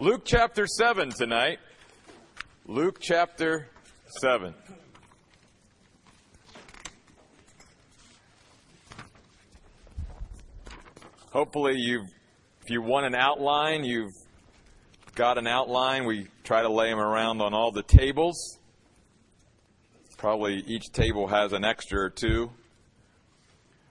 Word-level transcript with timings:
Luke 0.00 0.22
chapter 0.24 0.64
7 0.64 1.10
tonight. 1.10 1.58
Luke 2.66 2.98
chapter 3.00 3.66
7. 4.20 4.54
Hopefully 11.32 11.74
you've 11.78 12.06
if 12.62 12.70
you 12.70 12.80
want 12.80 13.06
an 13.06 13.16
outline, 13.16 13.82
you've 13.82 14.12
got 15.16 15.36
an 15.36 15.48
outline. 15.48 16.04
We 16.04 16.28
try 16.44 16.62
to 16.62 16.70
lay 16.70 16.90
them 16.90 17.00
around 17.00 17.42
on 17.42 17.52
all 17.52 17.72
the 17.72 17.82
tables. 17.82 18.60
Probably 20.16 20.62
each 20.68 20.92
table 20.92 21.26
has 21.26 21.52
an 21.52 21.64
extra 21.64 22.02
or 22.02 22.10
two. 22.10 22.52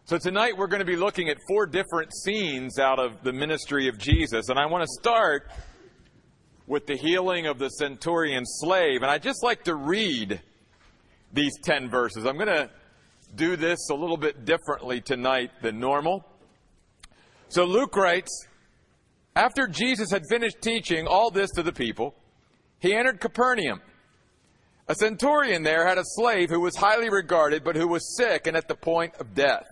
So 0.06 0.18
tonight 0.18 0.58
we're 0.58 0.68
going 0.68 0.80
to 0.80 0.86
be 0.86 0.96
looking 0.96 1.28
at 1.28 1.36
four 1.50 1.66
different 1.66 2.14
scenes 2.16 2.80
out 2.80 2.98
of 2.98 3.24
the 3.24 3.34
ministry 3.34 3.90
of 3.90 3.98
Jesus. 3.98 4.48
And 4.48 4.58
I 4.58 4.66
want 4.68 4.84
to 4.84 5.02
start 5.02 5.52
with 6.68 6.86
the 6.86 6.98
healing 6.98 7.48
of 7.48 7.58
the 7.58 7.70
centurion 7.70 8.46
slave. 8.46 9.02
And 9.02 9.10
I'd 9.10 9.24
just 9.24 9.44
like 9.44 9.64
to 9.64 9.76
read 9.76 10.42
these 11.34 11.54
10 11.64 11.90
verses. 11.90 12.26
I'm 12.26 12.36
going 12.36 12.48
to 12.48 12.70
do 13.36 13.56
this 13.56 13.90
a 13.90 13.96
little 13.96 14.18
bit 14.18 14.46
differently 14.46 15.02
tonight 15.02 15.52
than 15.62 15.80
normal. 15.80 16.26
So 17.50 17.66
Luke 17.66 17.96
writes, 17.96 18.48
after 19.36 19.68
Jesus 19.68 20.12
had 20.12 20.24
finished 20.30 20.62
teaching 20.62 21.08
all 21.08 21.32
this 21.32 21.52
to 21.52 21.64
the 21.64 21.72
people, 21.72 22.16
he 22.80 22.94
entered 22.94 23.20
Capernaum. 23.20 23.82
A 24.90 24.96
centurion 24.96 25.64
there 25.64 25.86
had 25.88 25.98
a 25.98 26.04
slave 26.04 26.50
who 26.50 26.62
was 26.62 26.76
highly 26.76 27.10
regarded, 27.10 27.64
but 27.64 27.76
who 27.76 27.88
was 27.88 28.16
sick 28.16 28.48
and 28.48 28.56
at 28.56 28.68
the 28.68 28.76
point 28.76 29.14
of 29.20 29.34
death. 29.36 29.66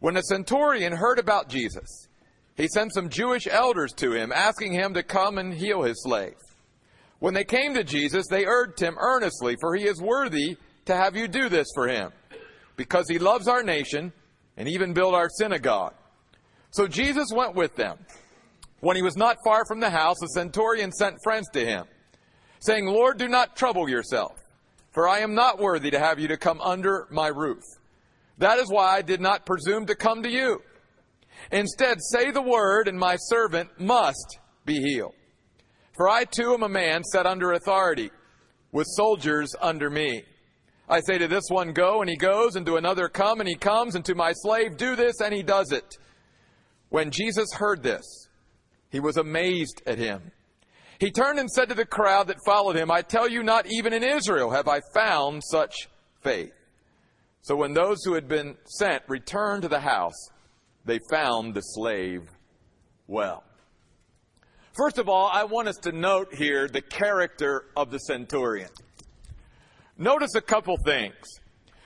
When 0.00 0.14
the 0.14 0.22
centurion 0.22 0.92
heard 0.92 1.18
about 1.18 1.48
Jesus, 1.48 2.07
he 2.58 2.68
sent 2.68 2.92
some 2.92 3.08
Jewish 3.08 3.46
elders 3.46 3.92
to 3.94 4.12
him, 4.12 4.32
asking 4.32 4.72
him 4.72 4.92
to 4.94 5.02
come 5.02 5.38
and 5.38 5.54
heal 5.54 5.82
his 5.82 6.02
slave. 6.02 6.34
When 7.20 7.32
they 7.32 7.44
came 7.44 7.72
to 7.74 7.84
Jesus, 7.84 8.26
they 8.28 8.44
urged 8.44 8.80
him 8.80 8.96
earnestly, 8.98 9.56
for 9.60 9.74
he 9.74 9.84
is 9.84 10.02
worthy 10.02 10.56
to 10.86 10.94
have 10.94 11.16
you 11.16 11.28
do 11.28 11.48
this 11.48 11.68
for 11.74 11.86
him, 11.88 12.10
because 12.76 13.08
he 13.08 13.18
loves 13.18 13.46
our 13.46 13.62
nation 13.62 14.12
and 14.56 14.68
even 14.68 14.92
built 14.92 15.14
our 15.14 15.28
synagogue. 15.28 15.94
So 16.72 16.88
Jesus 16.88 17.28
went 17.32 17.54
with 17.54 17.76
them. 17.76 17.96
When 18.80 18.96
he 18.96 19.02
was 19.02 19.16
not 19.16 19.38
far 19.44 19.64
from 19.66 19.80
the 19.80 19.90
house, 19.90 20.16
the 20.20 20.28
centurion 20.28 20.90
sent 20.92 21.16
friends 21.22 21.48
to 21.52 21.64
him, 21.64 21.84
saying, 22.58 22.86
Lord, 22.86 23.18
do 23.18 23.28
not 23.28 23.56
trouble 23.56 23.88
yourself, 23.88 24.32
for 24.92 25.08
I 25.08 25.20
am 25.20 25.34
not 25.34 25.60
worthy 25.60 25.92
to 25.92 25.98
have 25.98 26.18
you 26.18 26.28
to 26.28 26.36
come 26.36 26.60
under 26.60 27.06
my 27.10 27.28
roof. 27.28 27.62
That 28.38 28.58
is 28.58 28.68
why 28.68 28.96
I 28.96 29.02
did 29.02 29.20
not 29.20 29.46
presume 29.46 29.86
to 29.86 29.94
come 29.94 30.24
to 30.24 30.30
you. 30.30 30.60
Instead, 31.50 31.98
say 32.00 32.30
the 32.30 32.42
word, 32.42 32.88
and 32.88 32.98
my 32.98 33.16
servant 33.16 33.80
must 33.80 34.38
be 34.64 34.80
healed. 34.80 35.14
For 35.96 36.08
I 36.08 36.24
too 36.24 36.54
am 36.54 36.62
a 36.62 36.68
man 36.68 37.02
set 37.04 37.26
under 37.26 37.52
authority, 37.52 38.10
with 38.72 38.86
soldiers 38.86 39.54
under 39.60 39.90
me. 39.90 40.22
I 40.88 41.00
say 41.00 41.18
to 41.18 41.28
this 41.28 41.48
one, 41.48 41.72
Go, 41.72 42.00
and 42.00 42.08
he 42.08 42.16
goes, 42.16 42.56
and 42.56 42.64
to 42.66 42.76
another, 42.76 43.08
Come, 43.08 43.40
and 43.40 43.48
he 43.48 43.56
comes, 43.56 43.94
and 43.94 44.04
to 44.04 44.14
my 44.14 44.32
slave, 44.32 44.76
Do 44.76 44.96
this, 44.96 45.20
and 45.20 45.34
he 45.34 45.42
does 45.42 45.72
it. 45.72 45.96
When 46.88 47.10
Jesus 47.10 47.48
heard 47.54 47.82
this, 47.82 48.28
he 48.90 49.00
was 49.00 49.16
amazed 49.16 49.82
at 49.86 49.98
him. 49.98 50.32
He 50.98 51.10
turned 51.10 51.38
and 51.38 51.50
said 51.50 51.68
to 51.68 51.74
the 51.74 51.84
crowd 51.84 52.26
that 52.28 52.44
followed 52.44 52.76
him, 52.76 52.90
I 52.90 53.02
tell 53.02 53.28
you, 53.28 53.42
not 53.42 53.66
even 53.70 53.92
in 53.92 54.02
Israel 54.02 54.50
have 54.50 54.66
I 54.66 54.80
found 54.94 55.42
such 55.44 55.88
faith. 56.22 56.52
So 57.42 57.54
when 57.54 57.72
those 57.72 58.02
who 58.04 58.14
had 58.14 58.28
been 58.28 58.56
sent 58.64 59.02
returned 59.08 59.62
to 59.62 59.68
the 59.68 59.80
house, 59.80 60.30
they 60.88 60.98
found 61.10 61.54
the 61.54 61.60
slave 61.60 62.22
well. 63.06 63.44
First 64.74 64.98
of 64.98 65.08
all, 65.08 65.28
I 65.30 65.44
want 65.44 65.68
us 65.68 65.76
to 65.82 65.92
note 65.92 66.34
here 66.34 66.66
the 66.66 66.80
character 66.80 67.66
of 67.76 67.90
the 67.90 67.98
centurion. 67.98 68.70
Notice 69.98 70.34
a 70.34 70.40
couple 70.40 70.76
things. 70.84 71.14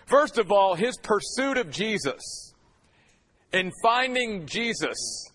First 0.07 0.39
of 0.39 0.53
all, 0.53 0.75
his 0.75 0.97
pursuit 0.99 1.57
of 1.57 1.71
Jesus 1.71 2.53
in 3.53 3.73
finding 3.83 4.47
Jesus 4.47 5.31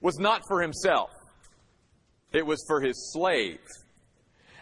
was 0.00 0.18
not 0.18 0.42
for 0.48 0.62
himself. 0.62 1.10
It 2.32 2.46
was 2.46 2.64
for 2.66 2.80
his 2.80 3.12
slave. 3.12 3.60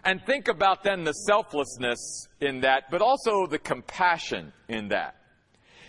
And 0.04 0.20
think 0.26 0.48
about 0.48 0.82
then 0.82 1.04
the 1.04 1.12
selflessness 1.12 2.26
in 2.40 2.60
that, 2.62 2.84
but 2.90 3.00
also 3.00 3.46
the 3.46 3.58
compassion 3.58 4.52
in 4.68 4.88
that. 4.88 5.19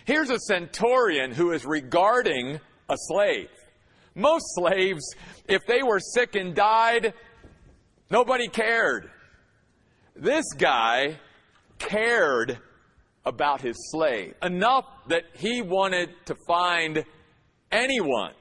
Here's 0.04 0.30
a 0.30 0.38
centurion 0.38 1.32
who 1.32 1.52
is 1.52 1.64
regarding 1.64 2.58
a 2.88 2.96
slave. 2.96 3.48
Most 4.14 4.44
slaves, 4.54 5.02
if 5.48 5.64
they 5.66 5.82
were 5.82 6.00
sick 6.00 6.34
and 6.34 6.54
died, 6.54 7.14
nobody 8.10 8.48
cared. 8.48 9.10
This 10.14 10.44
guy 10.56 11.18
cared 11.78 12.58
about 13.24 13.60
his 13.60 13.76
slave 13.90 14.34
enough 14.42 14.84
that 15.08 15.24
he 15.34 15.62
wanted 15.62 16.10
to 16.26 16.34
find 16.46 17.04
anyone 17.70 18.34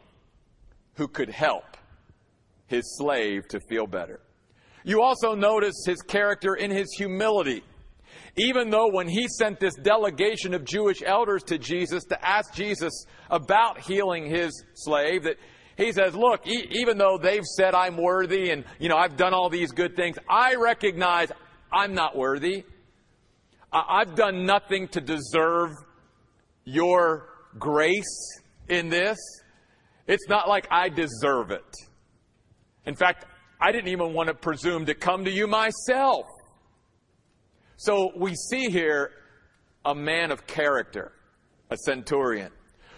who 0.96 1.08
could 1.08 1.30
help 1.30 1.78
his 2.68 2.84
slave 2.98 3.48
to 3.50 3.60
feel 3.70 3.86
better. 3.86 4.20
You 4.84 5.02
also 5.02 5.36
notice 5.36 5.84
his 5.86 6.02
character 6.02 6.56
in 6.56 6.72
his 6.72 6.92
humility. 6.98 7.64
Even 8.38 8.70
though 8.70 8.88
when 8.90 9.08
he 9.08 9.28
sent 9.28 9.60
this 9.60 9.76
delegation 9.76 10.54
of 10.54 10.64
Jewish 10.64 11.02
elders 11.06 11.44
to 11.44 11.58
Jesus 11.58 12.06
to 12.06 12.28
ask 12.28 12.54
Jesus 12.54 13.06
about 13.30 13.80
healing 13.80 14.26
his 14.26 14.64
slave, 14.74 15.24
that 15.24 15.38
he 15.78 15.92
says, 15.92 16.16
look, 16.16 16.48
e- 16.48 16.68
even 16.72 16.98
though 16.98 17.18
they've 17.18 17.44
said 17.44 17.76
I'm 17.76 17.98
worthy 17.98 18.52
and, 18.52 18.64
you 18.80 18.88
know, 18.88 18.98
I've 18.98 19.18
done 19.18 19.34
all 19.34 19.50
these 19.50 19.72
good 19.72 19.96
things, 19.96 20.18
I 20.30 20.56
recognize 20.56 21.30
I'm 21.72 21.94
not 21.94 22.16
worthy. 22.16 22.64
I- 23.72 24.02
I've 24.02 24.16
done 24.16 24.46
nothing 24.46 24.88
to 24.90 25.02
deserve 25.02 25.72
your 26.64 27.28
grace 27.60 28.40
in 28.70 28.90
this. 28.90 29.18
It's 30.08 30.28
not 30.30 30.48
like 30.48 30.68
I 30.72 30.90
deserve 30.90 31.52
it. 31.52 31.76
In 32.86 32.96
fact, 32.96 33.26
I 33.60 33.72
didn't 33.72 33.90
even 33.90 34.14
want 34.14 34.28
to 34.28 34.34
presume 34.34 34.86
to 34.86 34.96
come 34.96 35.26
to 35.26 35.32
you 35.32 35.48
myself. 35.48 36.26
So 37.84 38.12
we 38.16 38.36
see 38.36 38.70
here 38.70 39.10
a 39.84 39.96
man 39.96 40.30
of 40.30 40.46
character, 40.46 41.14
a 41.72 41.78
centurion. 41.78 42.52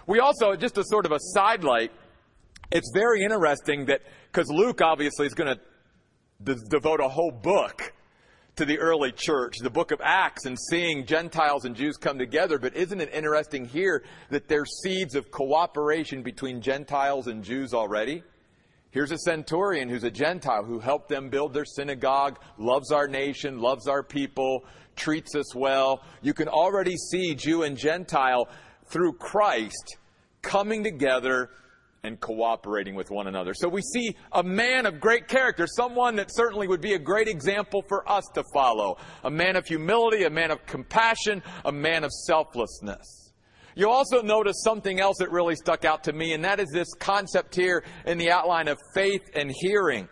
We 0.08 0.20
also, 0.20 0.58
just 0.58 0.78
a 0.78 0.84
sort 0.84 1.06
of 1.06 1.14
a 1.14 1.20
sidelight, 1.22 1.94
it's 2.70 2.92
very 2.94 3.24
interesting 3.24 3.86
that, 3.86 4.02
because 4.30 4.50
Luke 4.50 4.82
obviously 4.82 5.26
is 5.26 5.34
going 5.34 5.56
to 5.56 5.62
de- 6.44 6.68
devote 6.70 7.00
a 7.00 7.08
whole 7.08 7.32
book 7.32 7.94
to 8.58 8.66
the 8.66 8.78
early 8.78 9.14
church, 9.14 9.56
the 9.60 9.70
book 9.70 9.92
of 9.92 10.02
Acts, 10.04 10.46
and 10.46 10.58
seeing 10.70 11.06
Gentiles 11.06 11.64
and 11.64 11.78
Jews 11.78 11.96
come 11.96 12.20
together. 12.20 12.60
But 12.60 12.76
isn't 12.76 13.00
it 13.00 13.10
interesting 13.14 13.64
here 13.64 14.04
that 14.32 14.50
there's 14.50 14.82
seeds 14.82 15.16
of 15.16 15.32
cooperation 15.32 16.24
between 16.24 16.60
Gentiles 16.60 17.28
and 17.28 17.42
Jews 17.42 17.74
already? 17.74 18.22
Here's 18.94 19.12
a 19.12 19.18
centurion 19.18 19.90
who's 19.90 20.04
a 20.04 20.12
Gentile 20.12 20.64
who 20.64 20.78
helped 20.78 21.10
them 21.10 21.30
build 21.30 21.52
their 21.52 21.66
synagogue, 21.66 22.38
loves 22.60 22.92
our 22.92 23.08
nation, 23.08 23.58
loves 23.58 23.88
our 23.88 24.04
people, 24.04 24.66
treats 24.96 25.34
us 25.34 25.56
well. 25.56 26.04
You 26.22 26.36
can 26.36 26.48
already 26.48 26.96
see 26.96 27.34
Jew 27.34 27.64
and 27.64 27.76
Gentile 27.76 28.48
through 28.86 29.14
Christ 29.14 29.98
coming 30.44 30.84
together 30.84 31.50
and 32.04 32.20
cooperating 32.20 32.94
with 32.94 33.10
one 33.10 33.26
another. 33.26 33.56
So 33.56 33.68
we 33.68 33.82
see 33.82 34.16
a 34.32 34.44
man 34.44 34.86
of 34.86 35.00
great 35.00 35.28
character, 35.28 35.66
someone 35.66 36.16
that 36.18 36.30
certainly 36.32 36.68
would 36.68 36.82
be 36.82 36.94
a 36.94 37.00
great 37.00 37.28
example 37.28 37.84
for 37.88 38.08
us 38.08 38.26
to 38.36 38.44
follow. 38.54 38.98
A 39.24 39.32
man 39.32 39.56
of 39.56 39.66
humility, 39.66 40.26
a 40.26 40.30
man 40.30 40.52
of 40.52 40.64
compassion, 40.68 41.42
a 41.66 41.72
man 41.72 42.04
of 42.04 42.12
selflessness. 42.12 43.33
You 43.76 43.90
also 43.90 44.22
notice 44.22 44.62
something 44.64 45.00
else 45.00 45.18
that 45.18 45.32
really 45.32 45.56
stuck 45.56 45.86
out 45.86 46.04
to 46.06 46.14
me, 46.14 46.34
and 46.34 46.44
that 46.44 46.60
is 46.60 46.70
this 46.72 46.94
concept 46.96 47.56
here 47.56 47.84
in 48.06 48.18
the 48.18 48.32
outline 48.32 48.68
of 48.68 48.78
faith 48.94 49.22
and 49.36 49.52
hearing. 49.62 50.08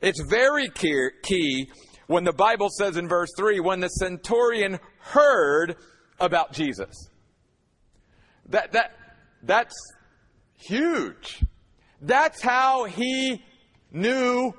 It's 0.00 0.20
very 0.20 0.68
key 0.70 1.70
when 2.06 2.24
the 2.24 2.32
Bible 2.32 2.68
says 2.70 2.96
in 2.96 3.08
verse 3.08 3.30
3 3.36 3.60
when 3.60 3.80
the 3.80 3.88
centurion 3.88 4.78
heard 4.98 5.76
about 6.18 6.52
Jesus. 6.52 7.08
That, 8.48 8.72
that, 8.72 8.92
that's 9.42 9.74
huge. 10.58 11.42
That's 12.00 12.42
how 12.42 12.84
he 12.84 13.42
knew 13.92 14.52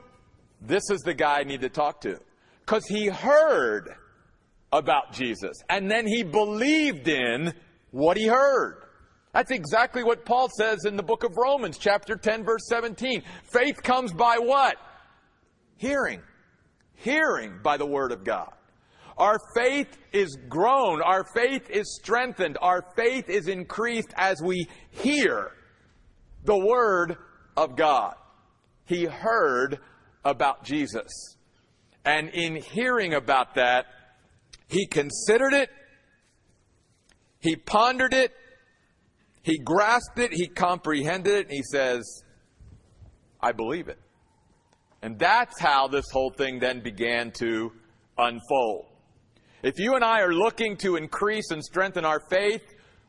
this 0.62 0.90
is 0.90 1.02
the 1.02 1.14
guy 1.14 1.40
I 1.40 1.44
need 1.44 1.62
to 1.62 1.70
talk 1.70 2.02
to. 2.02 2.20
Because 2.66 2.86
he 2.88 3.08
heard 3.08 3.90
about 4.72 5.12
Jesus. 5.12 5.58
And 5.70 5.92
then 5.92 6.08
he 6.08 6.24
believed 6.24 7.08
in 7.08 7.54
what 7.94 8.18
he 8.18 8.26
heard. 8.28 8.84
That's 9.34 9.52
exactly 9.52 10.04
what 10.04 10.26
Paul 10.26 10.50
says 10.58 10.86
in 10.86 10.96
the 10.96 11.04
book 11.04 11.24
of 11.24 11.38
Romans, 11.38 11.78
chapter 11.78 12.16
10, 12.16 12.44
verse 12.44 12.68
17. 12.68 13.24
Faith 13.52 13.82
comes 13.82 14.12
by 14.12 14.38
what? 14.40 14.78
Hearing. 15.78 16.22
Hearing 16.96 17.60
by 17.64 17.78
the 17.78 17.86
word 17.86 18.12
of 18.12 18.24
God. 18.24 18.52
Our 19.16 19.38
faith 19.56 19.96
is 20.12 20.38
grown. 20.50 21.04
Our 21.04 21.24
faith 21.36 21.70
is 21.70 21.96
strengthened. 22.02 22.58
Our 22.62 22.84
faith 22.96 23.30
is 23.30 23.48
increased 23.48 24.12
as 24.18 24.42
we 24.44 24.68
hear 24.90 25.52
the 26.46 26.58
word 26.58 27.18
of 27.56 27.76
God. 27.76 28.16
He 28.86 29.06
heard 29.06 29.80
about 30.26 30.64
Jesus. 30.64 31.38
And 32.04 32.30
in 32.30 32.56
hearing 32.56 33.14
about 33.14 33.56
that, 33.56 33.86
he 34.68 34.88
considered 34.88 35.54
it, 35.54 35.70
he 37.44 37.56
pondered 37.56 38.14
it, 38.14 38.32
he 39.44 39.58
grasped 39.60 40.18
it, 40.18 40.32
he 40.34 40.48
comprehended 40.48 41.34
it, 41.34 41.46
and 41.48 41.52
he 41.52 41.64
says, 41.64 42.24
I 43.42 43.52
believe 43.52 43.90
it. 43.90 44.00
And 45.02 45.20
that's 45.20 45.60
how 45.60 45.90
this 45.90 46.10
whole 46.10 46.32
thing 46.32 46.60
then 46.60 46.82
began 46.82 47.32
to 47.40 47.74
unfold. 48.18 48.86
If 49.62 49.78
you 49.78 49.96
and 49.96 50.04
I 50.04 50.22
are 50.22 50.34
looking 50.34 50.78
to 50.78 50.96
increase 50.96 51.52
and 51.52 51.62
strengthen 51.62 52.06
our 52.06 52.22
faith, 52.30 52.64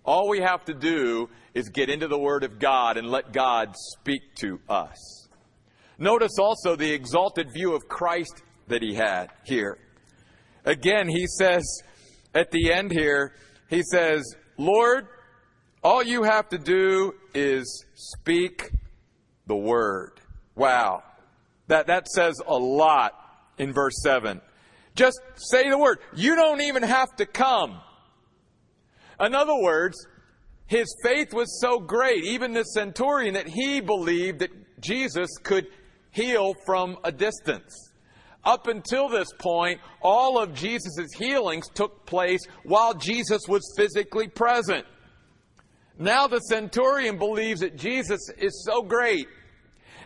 all 0.04 0.28
we 0.28 0.40
have 0.40 0.64
to 0.64 0.74
do 0.74 1.28
is 1.54 1.68
get 1.68 1.88
into 1.88 2.08
the 2.08 2.18
Word 2.18 2.42
of 2.42 2.58
God 2.58 2.96
and 2.96 3.08
let 3.08 3.32
God 3.32 3.74
speak 3.76 4.22
to 4.40 4.60
us. 4.68 5.28
Notice 5.98 6.38
also 6.40 6.74
the 6.74 6.92
exalted 6.92 7.48
view 7.54 7.74
of 7.74 7.88
Christ 7.88 8.42
that 8.66 8.82
he 8.82 8.94
had 8.94 9.28
here. 9.44 9.78
Again, 10.64 11.08
he 11.08 11.26
says 11.26 11.62
at 12.34 12.50
the 12.50 12.72
end 12.72 12.90
here, 12.90 13.34
he 13.68 13.82
says, 13.82 14.22
Lord, 14.58 15.06
all 15.82 16.02
you 16.02 16.22
have 16.22 16.48
to 16.50 16.58
do 16.58 17.14
is 17.34 17.84
speak 17.94 18.70
the 19.46 19.56
word. 19.56 20.20
Wow. 20.54 21.02
That, 21.68 21.86
that 21.88 22.08
says 22.08 22.40
a 22.46 22.54
lot 22.54 23.12
in 23.58 23.72
verse 23.72 24.00
7. 24.02 24.40
Just 24.94 25.20
say 25.36 25.68
the 25.68 25.78
word. 25.78 25.98
You 26.14 26.36
don't 26.36 26.60
even 26.60 26.82
have 26.82 27.14
to 27.16 27.26
come. 27.26 27.80
In 29.20 29.34
other 29.34 29.56
words, 29.56 29.96
his 30.66 30.86
faith 31.02 31.32
was 31.32 31.60
so 31.60 31.78
great, 31.78 32.24
even 32.24 32.52
the 32.52 32.64
centurion, 32.64 33.34
that 33.34 33.48
he 33.48 33.80
believed 33.80 34.40
that 34.40 34.80
Jesus 34.80 35.28
could 35.42 35.66
heal 36.10 36.54
from 36.64 36.96
a 37.04 37.12
distance. 37.12 37.92
Up 38.44 38.66
until 38.66 39.08
this 39.08 39.28
point, 39.38 39.80
all 40.02 40.38
of 40.38 40.54
Jesus' 40.54 41.12
healings 41.16 41.68
took 41.74 42.04
place 42.06 42.40
while 42.64 42.94
Jesus 42.94 43.42
was 43.48 43.62
physically 43.76 44.28
present. 44.28 44.84
Now 45.98 46.26
the 46.26 46.40
centurion 46.40 47.18
believes 47.18 47.60
that 47.60 47.76
Jesus 47.76 48.20
is 48.38 48.64
so 48.66 48.82
great 48.82 49.28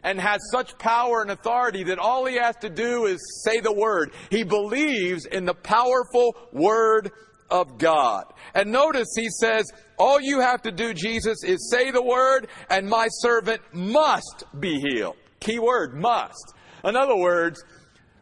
and 0.02 0.20
has 0.20 0.38
such 0.52 0.78
power 0.78 1.22
and 1.22 1.30
authority 1.30 1.82
that 1.84 1.98
all 1.98 2.26
he 2.26 2.36
has 2.36 2.54
to 2.56 2.70
do 2.70 3.06
is 3.06 3.18
say 3.44 3.60
the 3.60 3.72
word. 3.72 4.12
He 4.30 4.44
believes 4.44 5.26
in 5.26 5.44
the 5.44 5.54
powerful 5.54 6.36
word 6.52 7.10
of 7.50 7.78
God. 7.78 8.24
And 8.54 8.70
notice 8.70 9.08
he 9.16 9.28
says, 9.40 9.72
all 9.98 10.20
you 10.20 10.40
have 10.40 10.62
to 10.62 10.70
do, 10.70 10.94
Jesus, 10.94 11.42
is 11.42 11.70
say 11.70 11.90
the 11.90 12.02
word 12.02 12.48
and 12.70 12.88
my 12.88 13.08
servant 13.08 13.62
must 13.72 14.44
be 14.60 14.78
healed. 14.78 15.16
Key 15.40 15.58
word, 15.58 15.94
must. 15.94 16.54
In 16.84 16.94
other 16.94 17.16
words, 17.16 17.64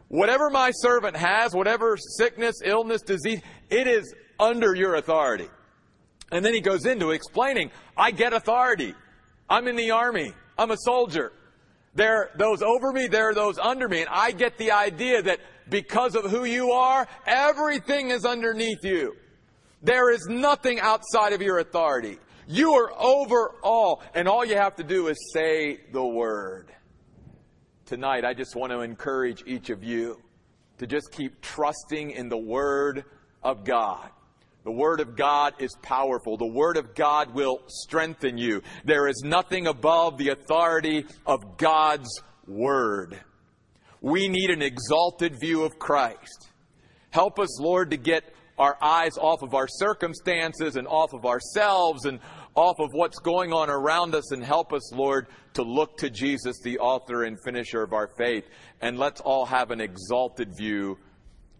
whatever 0.09 0.49
my 0.49 0.71
servant 0.71 1.15
has, 1.15 1.53
whatever 1.53 1.97
sickness, 1.97 2.61
illness, 2.63 3.01
disease, 3.01 3.41
it 3.69 3.87
is 3.87 4.13
under 4.39 4.75
your 4.75 4.95
authority. 4.95 5.47
And 6.31 6.43
then 6.43 6.53
he 6.53 6.61
goes 6.61 6.85
into 6.85 7.11
explaining, 7.11 7.71
I 7.95 8.11
get 8.11 8.33
authority. 8.33 8.93
I'm 9.49 9.67
in 9.67 9.75
the 9.75 9.91
army. 9.91 10.33
I'm 10.57 10.71
a 10.71 10.77
soldier. 10.77 11.31
There 11.95 12.15
are 12.15 12.29
those 12.37 12.61
over 12.61 12.91
me, 12.91 13.07
there 13.07 13.29
are 13.29 13.33
those 13.33 13.57
under 13.57 13.87
me. 13.87 14.01
And 14.01 14.09
I 14.11 14.31
get 14.31 14.57
the 14.57 14.71
idea 14.71 15.21
that 15.23 15.39
because 15.69 16.15
of 16.15 16.29
who 16.29 16.45
you 16.45 16.71
are, 16.71 17.07
everything 17.25 18.11
is 18.11 18.25
underneath 18.25 18.83
you. 18.83 19.15
There 19.81 20.11
is 20.11 20.27
nothing 20.29 20.79
outside 20.79 21.33
of 21.33 21.41
your 21.41 21.59
authority. 21.59 22.17
You 22.47 22.73
are 22.73 22.91
over 22.97 23.55
all, 23.61 24.01
and 24.13 24.27
all 24.27 24.45
you 24.45 24.55
have 24.55 24.75
to 24.77 24.83
do 24.83 25.07
is 25.07 25.17
say 25.33 25.79
the 25.91 26.05
word. 26.05 26.71
Tonight, 27.87 28.25
I 28.25 28.33
just 28.33 28.53
want 28.53 28.73
to 28.73 28.81
encourage 28.81 29.43
each 29.45 29.69
of 29.69 29.81
you 29.81 30.21
to 30.77 30.85
just 30.85 31.09
keep 31.13 31.39
trusting 31.39 32.11
in 32.11 32.27
the 32.27 32.37
word 32.37 33.05
of 33.41 33.63
God. 33.63 34.09
The 34.65 34.73
Word 34.73 34.99
of 34.99 35.15
God 35.15 35.53
is 35.59 35.73
powerful. 35.81 36.35
The 36.35 36.45
Word 36.45 36.75
of 36.75 36.93
God 36.93 37.33
will 37.33 37.61
strengthen 37.67 38.37
you. 38.37 38.61
There 38.83 39.07
is 39.07 39.21
nothing 39.23 39.67
above 39.67 40.17
the 40.17 40.31
authority 40.31 41.05
of 41.25 41.55
God's 41.55 42.09
Word. 42.45 43.17
We 44.01 44.27
need 44.27 44.49
an 44.49 44.61
exalted 44.61 45.39
view 45.39 45.63
of 45.63 45.79
Christ. 45.79 46.49
Help 47.11 47.39
us, 47.39 47.61
Lord, 47.61 47.91
to 47.91 47.97
get 47.97 48.25
our 48.57 48.77
eyes 48.81 49.17
off 49.17 49.43
of 49.43 49.53
our 49.53 49.69
circumstances 49.69 50.75
and 50.75 50.85
off 50.89 51.13
of 51.13 51.25
ourselves 51.25 52.03
and 52.03 52.19
off 52.57 52.79
of 52.79 52.89
what's 52.91 53.19
going 53.19 53.53
on 53.53 53.69
around 53.69 54.15
us 54.15 54.31
and 54.31 54.43
help 54.43 54.73
us, 54.73 54.91
Lord, 54.91 55.27
to 55.53 55.61
look 55.61 55.95
to 55.97 56.09
Jesus, 56.09 56.59
the 56.63 56.79
author 56.79 57.23
and 57.23 57.37
finisher 57.45 57.83
of 57.83 57.93
our 57.93 58.09
faith. 58.17 58.45
And 58.81 58.97
let's 58.97 59.21
all 59.21 59.45
have 59.45 59.69
an 59.69 59.79
exalted 59.79 60.57
view 60.57 60.97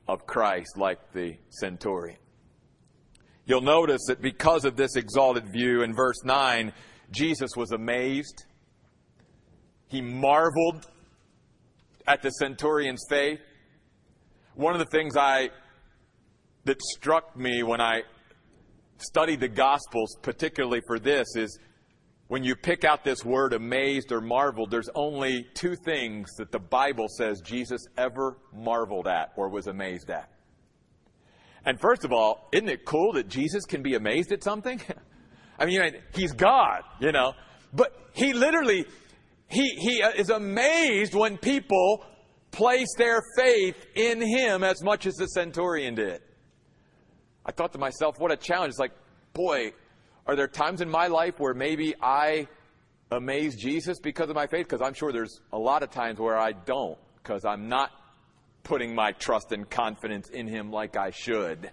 of 0.07 0.25
Christ 0.25 0.75
like 0.75 1.13
the 1.13 1.37
centurion. 1.49 2.17
You'll 3.45 3.61
notice 3.61 4.01
that 4.07 4.23
because 4.23 4.65
of 4.65 4.75
this 4.75 4.95
exalted 4.95 5.47
view 5.53 5.83
in 5.83 5.93
verse 5.93 6.23
9, 6.25 6.73
Jesus 7.11 7.51
was 7.55 7.71
amazed. 7.71 8.45
He 9.89 10.01
marveled 10.01 10.87
at 12.07 12.23
the 12.23 12.31
centurion's 12.31 13.05
faith. 13.07 13.39
One 14.55 14.73
of 14.73 14.79
the 14.79 14.85
things 14.85 15.15
I 15.15 15.51
that 16.65 16.81
struck 16.81 17.37
me 17.37 17.61
when 17.61 17.79
I 17.79 18.01
studied 18.99 19.39
the 19.39 19.47
gospels 19.47 20.15
particularly 20.21 20.81
for 20.87 20.99
this 20.99 21.27
is 21.35 21.59
when 22.27 22.43
you 22.43 22.55
pick 22.55 22.83
out 22.83 23.03
this 23.03 23.23
word 23.23 23.53
amazed 23.53 24.11
or 24.11 24.19
marveled, 24.19 24.69
there's 24.69 24.89
only 24.95 25.47
two 25.53 25.75
things 25.75 26.29
that 26.37 26.51
the 26.51 26.59
Bible 26.59 27.07
says 27.07 27.41
Jesus 27.41 27.81
ever 27.97 28.37
marveled 28.53 29.07
at 29.07 29.31
or 29.37 29.49
was 29.49 29.67
amazed 29.67 30.09
at. 30.09 30.29
And 31.65 31.79
first 31.79 32.03
of 32.03 32.11
all, 32.11 32.49
isn't 32.51 32.69
it 32.69 32.85
cool 32.85 33.13
that 33.13 33.29
Jesus 33.29 33.65
can 33.65 33.81
be 33.81 33.95
amazed 33.95 34.31
at 34.31 34.43
something? 34.43 34.81
I 35.59 35.65
mean, 35.65 35.81
he's 36.13 36.33
God, 36.33 36.81
you 36.99 37.11
know. 37.11 37.33
But 37.73 37.93
he 38.13 38.33
literally, 38.33 38.85
he, 39.47 39.69
he 39.77 40.01
uh, 40.01 40.11
is 40.11 40.29
amazed 40.29 41.13
when 41.13 41.37
people 41.37 42.03
place 42.51 42.93
their 42.97 43.21
faith 43.37 43.85
in 43.95 44.21
him 44.21 44.63
as 44.63 44.83
much 44.83 45.05
as 45.05 45.15
the 45.15 45.27
centurion 45.27 45.95
did. 45.95 46.21
I 47.47 47.51
thought 47.51 47.71
to 47.73 47.79
myself, 47.79 48.19
what 48.19 48.31
a 48.31 48.37
challenge. 48.37 48.71
It's 48.71 48.79
like, 48.79 48.91
boy, 49.33 49.71
are 50.25 50.35
there 50.35 50.47
times 50.47 50.81
in 50.81 50.89
my 50.89 51.07
life 51.07 51.39
where 51.39 51.53
maybe 51.53 51.95
I 52.01 52.47
amaze 53.09 53.55
Jesus 53.55 53.99
because 53.99 54.29
of 54.29 54.35
my 54.35 54.47
faith? 54.47 54.67
Because 54.67 54.81
I'm 54.81 54.93
sure 54.93 55.13
there's 55.13 55.39
a 55.53 55.57
lot 55.57 55.81
of 55.81 55.89
times 55.89 56.19
where 56.19 56.37
I 56.37 56.51
don't, 56.51 56.97
because 57.23 57.45
I'm 57.45 57.69
not 57.69 57.91
putting 58.63 58.93
my 58.93 59.13
trust 59.13 59.53
and 59.53 59.69
confidence 59.69 60.29
in 60.29 60.45
him 60.45 60.71
like 60.71 60.97
I 60.97 61.11
should. 61.11 61.71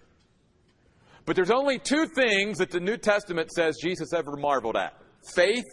But 1.26 1.35
there's 1.35 1.50
only 1.50 1.81
two 1.81 2.07
things 2.07 2.59
that 2.59 2.71
the 2.71 2.78
New 2.81 2.97
Testament 2.97 3.50
says 3.50 3.76
Jesus 3.83 4.12
ever 4.12 4.37
marveled 4.37 4.76
at 4.76 4.95
faith 5.35 5.64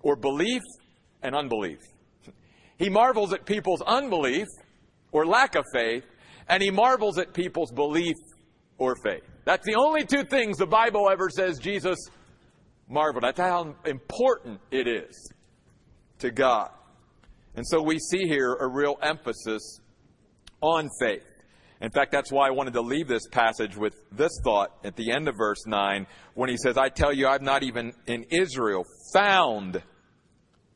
or 0.00 0.14
belief 0.14 0.62
and 1.22 1.34
unbelief. 1.34 1.78
He 2.78 2.88
marvels 2.88 3.32
at 3.32 3.46
people's 3.46 3.82
unbelief 3.82 4.46
or 5.10 5.26
lack 5.26 5.56
of 5.56 5.64
faith, 5.72 6.04
and 6.48 6.62
he 6.62 6.70
marvels 6.70 7.18
at 7.18 7.34
people's 7.34 7.72
belief 7.72 8.14
or 8.78 8.94
faith. 9.02 9.24
That's 9.44 9.66
the 9.66 9.76
only 9.76 10.04
two 10.04 10.24
things 10.24 10.58
the 10.58 10.66
Bible 10.66 11.08
ever 11.10 11.28
says 11.30 11.58
Jesus 11.58 11.98
marveled. 12.88 13.24
That's 13.24 13.40
how 13.40 13.74
important 13.84 14.60
it 14.70 14.86
is 14.86 15.32
to 16.18 16.30
God. 16.30 16.70
And 17.54 17.66
so 17.66 17.82
we 17.82 17.98
see 17.98 18.26
here 18.26 18.54
a 18.54 18.68
real 18.68 18.96
emphasis 19.02 19.80
on 20.60 20.88
faith. 21.00 21.22
In 21.80 21.90
fact, 21.90 22.12
that's 22.12 22.30
why 22.30 22.46
I 22.46 22.50
wanted 22.50 22.74
to 22.74 22.82
leave 22.82 23.08
this 23.08 23.26
passage 23.28 23.76
with 23.76 23.94
this 24.12 24.32
thought 24.44 24.76
at 24.84 24.96
the 24.96 25.12
end 25.12 25.28
of 25.28 25.36
verse 25.36 25.66
9 25.66 26.06
when 26.34 26.50
he 26.50 26.58
says, 26.58 26.76
I 26.76 26.90
tell 26.90 27.12
you, 27.12 27.26
I've 27.26 27.40
not 27.40 27.62
even 27.62 27.92
in 28.06 28.24
Israel 28.30 28.84
found 29.14 29.82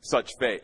such 0.01 0.31
faith. 0.39 0.63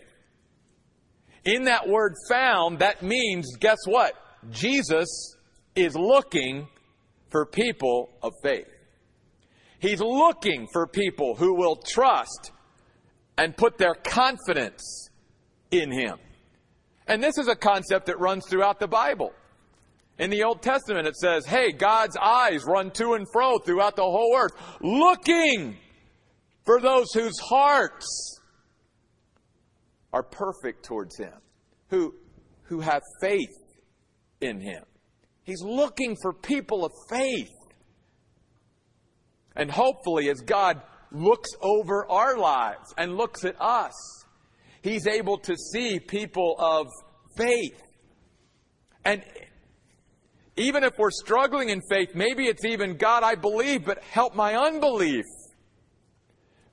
In 1.45 1.65
that 1.65 1.87
word 1.87 2.15
found, 2.29 2.79
that 2.79 3.03
means, 3.03 3.55
guess 3.59 3.77
what? 3.85 4.13
Jesus 4.49 5.35
is 5.75 5.95
looking 5.95 6.67
for 7.31 7.45
people 7.45 8.09
of 8.21 8.33
faith. 8.43 8.67
He's 9.79 10.01
looking 10.01 10.67
for 10.71 10.85
people 10.85 11.35
who 11.35 11.55
will 11.55 11.75
trust 11.75 12.51
and 13.37 13.57
put 13.57 13.77
their 13.77 13.95
confidence 13.95 15.09
in 15.71 15.91
Him. 15.91 16.19
And 17.07 17.23
this 17.23 17.37
is 17.37 17.47
a 17.47 17.55
concept 17.55 18.05
that 18.05 18.19
runs 18.19 18.45
throughout 18.47 18.79
the 18.79 18.87
Bible. 18.87 19.33
In 20.19 20.29
the 20.29 20.43
Old 20.43 20.61
Testament, 20.61 21.07
it 21.07 21.15
says, 21.15 21.47
hey, 21.47 21.71
God's 21.71 22.15
eyes 22.15 22.63
run 22.63 22.91
to 22.91 23.13
and 23.13 23.25
fro 23.33 23.57
throughout 23.57 23.95
the 23.95 24.03
whole 24.03 24.35
earth, 24.37 24.51
looking 24.81 25.77
for 26.63 26.79
those 26.79 27.11
whose 27.13 27.39
hearts 27.39 28.39
are 30.13 30.21
perfect 30.21 30.85
towards 30.85 31.17
Him, 31.17 31.33
who, 31.89 32.13
who 32.63 32.81
have 32.81 33.01
faith 33.19 33.49
in 34.41 34.59
Him. 34.59 34.83
He's 35.43 35.61
looking 35.61 36.15
for 36.21 36.33
people 36.33 36.85
of 36.85 36.91
faith. 37.09 37.49
And 39.55 39.69
hopefully, 39.69 40.29
as 40.29 40.41
God 40.41 40.81
looks 41.11 41.49
over 41.61 42.09
our 42.09 42.37
lives 42.37 42.93
and 42.97 43.17
looks 43.17 43.43
at 43.43 43.59
us, 43.59 43.93
He's 44.81 45.07
able 45.07 45.37
to 45.39 45.55
see 45.55 45.99
people 45.99 46.55
of 46.57 46.87
faith. 47.37 47.81
And 49.03 49.23
even 50.57 50.83
if 50.83 50.97
we're 50.97 51.11
struggling 51.11 51.69
in 51.69 51.81
faith, 51.89 52.15
maybe 52.15 52.45
it's 52.45 52.65
even, 52.65 52.97
God, 52.97 53.23
I 53.23 53.35
believe, 53.35 53.85
but 53.85 54.03
help 54.03 54.35
my 54.35 54.55
unbelief. 54.55 55.25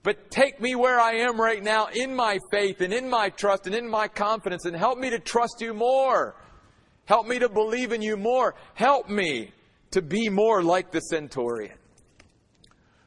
But 0.03 0.31
take 0.31 0.61
me 0.61 0.75
where 0.75 1.01
I 1.01 1.17
am 1.17 1.41
right 1.41 1.63
now 1.63 1.89
in 1.93 2.15
my 2.15 2.39
faith 2.51 2.81
and 2.81 2.93
in 2.93 3.11
my 3.11 3.31
trust 3.31 3.67
and 3.67 3.75
in 3.75 3.89
my 3.89 4.09
confidence 4.09 4.65
and 4.65 4.77
help 4.77 4.99
me 4.99 5.11
to 5.11 5.19
trust 5.19 5.61
you 5.61 5.75
more. 5.75 6.37
Help 7.09 7.27
me 7.27 7.39
to 7.39 7.49
believe 7.49 7.93
in 7.93 8.03
you 8.03 8.19
more. 8.19 8.55
Help 8.75 9.09
me 9.09 9.51
to 9.93 10.03
be 10.03 10.29
more 10.29 10.63
like 10.63 10.91
the 10.91 11.01
centurion 11.01 11.79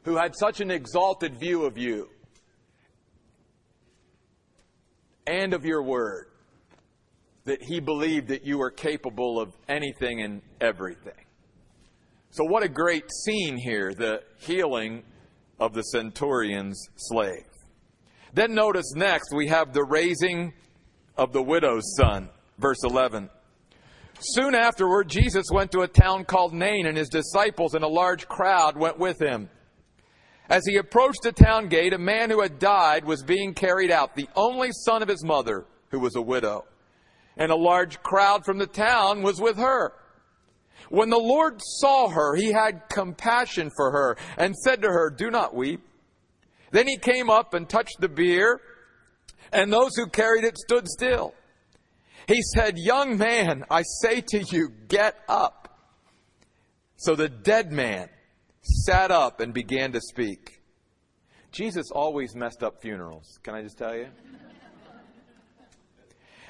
who 0.02 0.16
had 0.16 0.34
such 0.34 0.60
an 0.60 0.72
exalted 0.72 1.38
view 1.38 1.64
of 1.64 1.78
you 1.78 2.08
and 5.28 5.54
of 5.54 5.64
your 5.64 5.84
word 5.84 6.26
that 7.44 7.62
he 7.62 7.78
believed 7.78 8.26
that 8.26 8.44
you 8.44 8.58
were 8.58 8.72
capable 8.72 9.40
of 9.40 9.54
anything 9.68 10.20
and 10.20 10.42
everything. 10.60 11.24
So, 12.30 12.42
what 12.42 12.64
a 12.64 12.68
great 12.68 13.04
scene 13.24 13.56
here 13.56 13.94
the 13.94 14.24
healing 14.40 15.04
of 15.60 15.74
the 15.74 15.82
centurion's 15.82 16.88
slave. 16.96 17.46
Then 18.34 18.52
notice 18.52 18.94
next 18.96 19.32
we 19.32 19.46
have 19.46 19.72
the 19.72 19.84
raising 19.84 20.54
of 21.16 21.32
the 21.32 21.42
widow's 21.42 21.94
son. 21.96 22.30
Verse 22.58 22.82
11. 22.82 23.30
Soon 24.24 24.54
afterward, 24.54 25.08
Jesus 25.08 25.46
went 25.52 25.72
to 25.72 25.80
a 25.80 25.88
town 25.88 26.24
called 26.24 26.52
Nain, 26.52 26.86
and 26.86 26.96
his 26.96 27.08
disciples 27.08 27.74
and 27.74 27.82
a 27.82 27.88
large 27.88 28.28
crowd 28.28 28.76
went 28.76 28.98
with 28.98 29.20
him. 29.20 29.50
As 30.48 30.64
he 30.66 30.76
approached 30.76 31.22
the 31.22 31.32
town 31.32 31.68
gate, 31.68 31.92
a 31.92 31.98
man 31.98 32.30
who 32.30 32.40
had 32.40 32.58
died 32.58 33.04
was 33.04 33.22
being 33.22 33.52
carried 33.52 33.90
out, 33.90 34.14
the 34.14 34.28
only 34.36 34.70
son 34.70 35.02
of 35.02 35.08
his 35.08 35.24
mother, 35.24 35.64
who 35.90 35.98
was 35.98 36.14
a 36.14 36.22
widow. 36.22 36.64
And 37.36 37.50
a 37.50 37.56
large 37.56 38.00
crowd 38.02 38.44
from 38.44 38.58
the 38.58 38.66
town 38.66 39.22
was 39.22 39.40
with 39.40 39.56
her. 39.56 39.92
When 40.88 41.10
the 41.10 41.18
Lord 41.18 41.60
saw 41.60 42.08
her, 42.08 42.36
he 42.36 42.52
had 42.52 42.88
compassion 42.88 43.70
for 43.74 43.90
her 43.90 44.16
and 44.36 44.54
said 44.54 44.82
to 44.82 44.88
her, 44.88 45.10
Do 45.10 45.30
not 45.30 45.54
weep. 45.54 45.80
Then 46.70 46.86
he 46.86 46.96
came 46.96 47.30
up 47.30 47.54
and 47.54 47.68
touched 47.68 48.00
the 48.00 48.08
bier, 48.08 48.60
and 49.52 49.72
those 49.72 49.96
who 49.96 50.06
carried 50.06 50.44
it 50.44 50.58
stood 50.58 50.86
still. 50.88 51.34
He 52.28 52.42
said, 52.54 52.78
Young 52.78 53.18
man, 53.18 53.64
I 53.70 53.82
say 54.00 54.20
to 54.20 54.42
you, 54.42 54.70
get 54.88 55.16
up. 55.28 55.62
So 56.96 57.14
the 57.14 57.28
dead 57.28 57.72
man 57.72 58.08
sat 58.62 59.10
up 59.10 59.40
and 59.40 59.52
began 59.52 59.92
to 59.92 60.00
speak. 60.00 60.60
Jesus 61.50 61.90
always 61.92 62.34
messed 62.34 62.62
up 62.62 62.80
funerals. 62.80 63.38
Can 63.42 63.54
I 63.54 63.62
just 63.62 63.76
tell 63.76 63.94
you? 63.94 64.08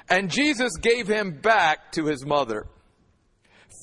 And 0.09 0.31
Jesus 0.31 0.77
gave 0.77 1.09
him 1.09 1.41
back 1.41 1.93
to 1.93 2.05
his 2.05 2.25
mother. 2.27 2.67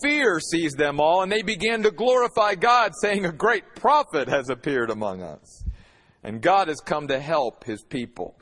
Fear 0.04 0.40
seized 0.40 0.78
them 0.78 1.00
all, 1.00 1.24
and 1.24 1.32
they 1.32 1.42
began 1.42 1.84
to 1.84 1.92
glorify 1.92 2.56
God, 2.56 2.92
saying, 3.02 3.26
A 3.26 3.32
great 3.32 3.76
prophet 3.76 4.28
has 4.28 4.50
appeared 4.50 4.92
among 4.92 5.24
us, 5.24 5.66
and 6.24 6.42
God 6.42 6.68
has 6.68 6.80
come 6.80 7.08
to 7.08 7.20
help 7.20 7.64
his 7.64 7.84
people. 7.84 8.38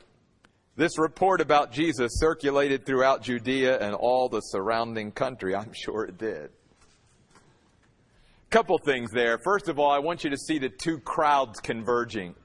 This 0.78 0.96
report 0.96 1.40
about 1.40 1.72
Jesus 1.72 2.20
circulated 2.20 2.86
throughout 2.86 3.20
Judea 3.20 3.80
and 3.80 3.96
all 3.96 4.28
the 4.28 4.40
surrounding 4.40 5.10
country. 5.10 5.52
I'm 5.52 5.72
sure 5.74 6.04
it 6.04 6.18
did. 6.18 6.50
Couple 8.50 8.78
things 8.78 9.10
there. 9.10 9.38
First 9.38 9.68
of 9.68 9.80
all, 9.80 9.90
I 9.90 9.98
want 9.98 10.22
you 10.22 10.30
to 10.30 10.36
see 10.36 10.60
the 10.60 10.68
two 10.68 11.00
crowds 11.00 11.58
converging 11.58 12.36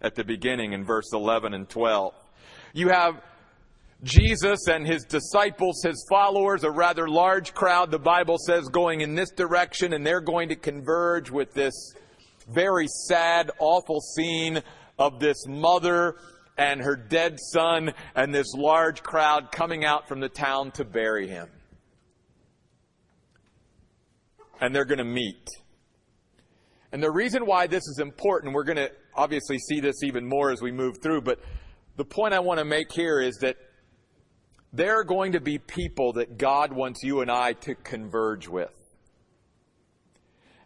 at 0.00 0.14
the 0.14 0.22
beginning 0.22 0.74
in 0.74 0.84
verse 0.84 1.12
11 1.12 1.54
and 1.54 1.68
12. 1.68 2.14
You 2.72 2.90
have 2.90 3.20
Jesus 4.04 4.68
and 4.68 4.86
his 4.86 5.02
disciples, 5.02 5.82
his 5.82 6.06
followers, 6.08 6.62
a 6.62 6.70
rather 6.70 7.08
large 7.08 7.52
crowd, 7.52 7.90
the 7.90 7.98
Bible 7.98 8.38
says, 8.38 8.68
going 8.68 9.00
in 9.00 9.16
this 9.16 9.32
direction, 9.32 9.92
and 9.92 10.06
they're 10.06 10.20
going 10.20 10.50
to 10.50 10.56
converge 10.56 11.32
with 11.32 11.52
this 11.52 11.74
very 12.48 12.86
sad, 12.86 13.50
awful 13.58 14.00
scene 14.00 14.62
of 15.00 15.18
this 15.18 15.48
mother 15.48 16.14
and 16.56 16.80
her 16.80 16.96
dead 16.96 17.38
son 17.40 17.92
and 18.14 18.34
this 18.34 18.52
large 18.54 19.02
crowd 19.02 19.50
coming 19.52 19.84
out 19.84 20.08
from 20.08 20.20
the 20.20 20.28
town 20.28 20.70
to 20.72 20.84
bury 20.84 21.26
him. 21.26 21.48
And 24.60 24.74
they're 24.74 24.84
going 24.84 24.98
to 24.98 25.04
meet. 25.04 25.48
And 26.92 27.02
the 27.02 27.10
reason 27.10 27.46
why 27.46 27.66
this 27.66 27.82
is 27.88 27.98
important, 28.00 28.54
we're 28.54 28.64
going 28.64 28.76
to 28.76 28.90
obviously 29.14 29.58
see 29.58 29.80
this 29.80 30.02
even 30.04 30.28
more 30.28 30.50
as 30.50 30.60
we 30.60 30.70
move 30.70 30.98
through, 31.02 31.22
but 31.22 31.40
the 31.96 32.04
point 32.04 32.34
I 32.34 32.40
want 32.40 32.58
to 32.58 32.64
make 32.64 32.92
here 32.92 33.20
is 33.20 33.36
that 33.38 33.56
there 34.72 34.98
are 34.98 35.04
going 35.04 35.32
to 35.32 35.40
be 35.40 35.58
people 35.58 36.14
that 36.14 36.38
God 36.38 36.72
wants 36.72 37.02
you 37.02 37.20
and 37.20 37.30
I 37.30 37.52
to 37.54 37.74
converge 37.74 38.48
with. 38.48 38.72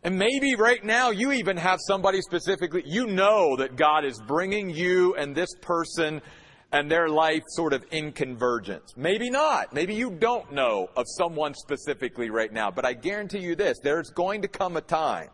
And 0.06 0.16
maybe 0.16 0.54
right 0.54 0.84
now 0.84 1.10
you 1.10 1.32
even 1.32 1.56
have 1.56 1.80
somebody 1.84 2.22
specifically, 2.22 2.84
you 2.86 3.08
know 3.08 3.56
that 3.56 3.74
God 3.74 4.04
is 4.04 4.22
bringing 4.24 4.70
you 4.70 5.16
and 5.16 5.34
this 5.34 5.52
person 5.60 6.22
and 6.70 6.88
their 6.88 7.08
life 7.08 7.42
sort 7.48 7.72
of 7.72 7.84
in 7.90 8.12
convergence. 8.12 8.94
Maybe 8.96 9.30
not. 9.30 9.72
Maybe 9.72 9.96
you 9.96 10.12
don't 10.12 10.52
know 10.52 10.88
of 10.96 11.06
someone 11.18 11.54
specifically 11.54 12.30
right 12.30 12.52
now. 12.52 12.70
But 12.70 12.84
I 12.84 12.92
guarantee 12.92 13.40
you 13.40 13.56
this 13.56 13.80
there's 13.82 14.10
going 14.10 14.42
to 14.42 14.48
come 14.48 14.76
a 14.76 14.80
time, 14.80 15.30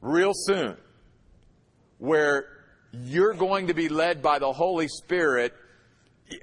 real 0.00 0.30
soon, 0.32 0.76
where 1.98 2.46
you're 2.92 3.34
going 3.34 3.66
to 3.66 3.74
be 3.74 3.88
led 3.88 4.22
by 4.22 4.38
the 4.38 4.52
Holy 4.52 4.86
Spirit 4.86 5.52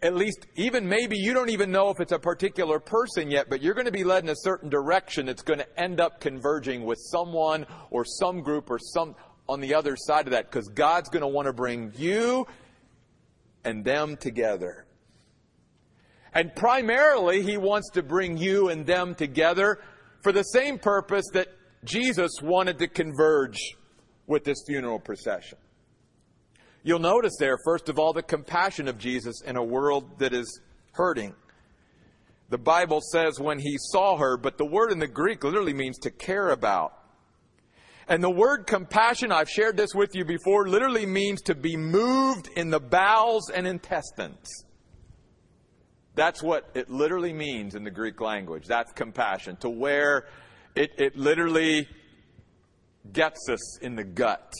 at 0.01 0.15
least 0.15 0.48
even 0.55 0.88
maybe 0.88 1.17
you 1.17 1.33
don't 1.33 1.50
even 1.50 1.71
know 1.71 1.89
if 1.89 2.00
it's 2.00 2.12
a 2.12 2.19
particular 2.19 2.79
person 2.79 3.31
yet, 3.31 3.50
but 3.50 3.62
you're 3.62 3.74
going 3.74 3.86
to 3.86 3.91
be 3.91 4.03
led 4.03 4.24
in 4.24 4.29
a 4.29 4.36
certain 4.36 4.69
direction 4.69 5.25
that's 5.25 5.41
going 5.41 5.60
to 5.60 5.79
end 5.79 6.00
up 6.00 6.19
converging 6.19 6.86
with 6.86 6.98
someone 7.00 7.65
or 7.89 8.05
some 8.05 8.41
group 8.41 8.69
or 8.69 8.79
some 8.79 9.15
on 9.48 9.60
the 9.60 9.74
other 9.74 9.95
side 9.95 10.27
of 10.27 10.31
that 10.31 10.50
because 10.50 10.67
God's 10.69 11.10
going 11.10 11.21
to 11.21 11.27
want 11.27 11.48
to 11.48 11.53
bring 11.53 11.91
you 11.95 12.48
and 13.63 13.83
them 13.83 14.17
together. 14.17 14.86
And 16.33 16.55
primarily, 16.55 17.41
He 17.41 17.57
wants 17.57 17.89
to 17.91 18.03
bring 18.03 18.38
you 18.38 18.69
and 18.69 18.86
them 18.86 19.15
together 19.15 19.79
for 20.21 20.31
the 20.31 20.43
same 20.43 20.79
purpose 20.79 21.25
that 21.33 21.50
Jesus 21.83 22.31
wanted 22.41 22.79
to 22.79 22.88
converge 22.88 23.57
with 24.27 24.43
this 24.43 24.63
funeral 24.67 25.00
procession. 25.00 25.57
You'll 26.83 27.00
notice 27.00 27.33
there, 27.39 27.57
first 27.63 27.89
of 27.89 28.00
all, 28.00 28.13
the 28.13 28.23
compassion 28.23 28.88
of 28.88 28.97
Jesus 28.97 29.41
in 29.45 29.55
a 29.55 29.63
world 29.63 30.19
that 30.19 30.33
is 30.33 30.61
hurting. 30.93 31.35
The 32.50 32.57
Bible 32.57 33.00
says 33.11 33.39
when 33.39 33.59
he 33.59 33.77
saw 33.77 34.17
her, 34.17 34.35
but 34.35 34.57
the 34.57 34.65
word 34.65 34.91
in 34.91 35.00
the 35.00 35.07
Greek 35.07 35.43
literally 35.43 35.73
means 35.73 35.97
to 36.00 36.11
care 36.11 36.50
about. 36.50 36.93
And 38.07 38.23
the 38.23 38.29
word 38.29 38.67
compassion, 38.67 39.31
I've 39.31 39.50
shared 39.50 39.77
this 39.77 39.93
with 39.95 40.15
you 40.15 40.25
before, 40.25 40.67
literally 40.67 41.05
means 41.05 41.41
to 41.43 41.55
be 41.55 41.77
moved 41.77 42.50
in 42.57 42.69
the 42.69 42.79
bowels 42.79 43.50
and 43.50 43.65
intestines. 43.65 44.65
That's 46.15 46.43
what 46.43 46.69
it 46.73 46.89
literally 46.89 47.31
means 47.31 47.73
in 47.75 47.83
the 47.83 47.91
Greek 47.91 48.19
language. 48.19 48.65
That's 48.65 48.91
compassion. 48.91 49.55
To 49.57 49.69
where 49.69 50.27
it, 50.75 50.91
it 50.97 51.15
literally 51.15 51.88
gets 53.13 53.47
us 53.50 53.79
in 53.79 53.95
the 53.95 54.03
gut. 54.03 54.51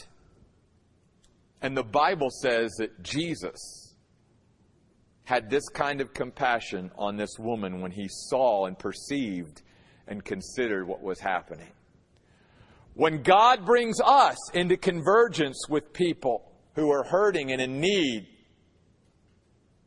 And 1.62 1.77
the 1.77 1.84
Bible 1.84 2.30
says 2.30 2.72
that 2.80 3.03
Jesus 3.03 3.96
had 5.24 5.50
this 5.50 5.68
kind 5.70 6.01
of 6.01 6.13
compassion 6.13 6.91
on 6.98 7.15
this 7.15 7.38
woman 7.38 7.82
when 7.82 7.91
he 7.91 8.08
saw 8.10 8.65
and 8.65 8.77
perceived 8.77 9.62
and 10.08 10.25
considered 10.25 10.88
what 10.88 11.01
was 11.01 11.20
happening. 11.20 11.72
When 12.96 13.22
God 13.22 13.65
brings 13.65 14.01
us 14.03 14.38
into 14.53 14.75
convergence 14.75 15.58
with 15.70 15.94
people 15.94 16.51
who 16.75 16.91
are 16.91 17.03
hurting 17.03 17.51
and 17.51 17.62
in 17.62 17.80
need, 17.80 18.27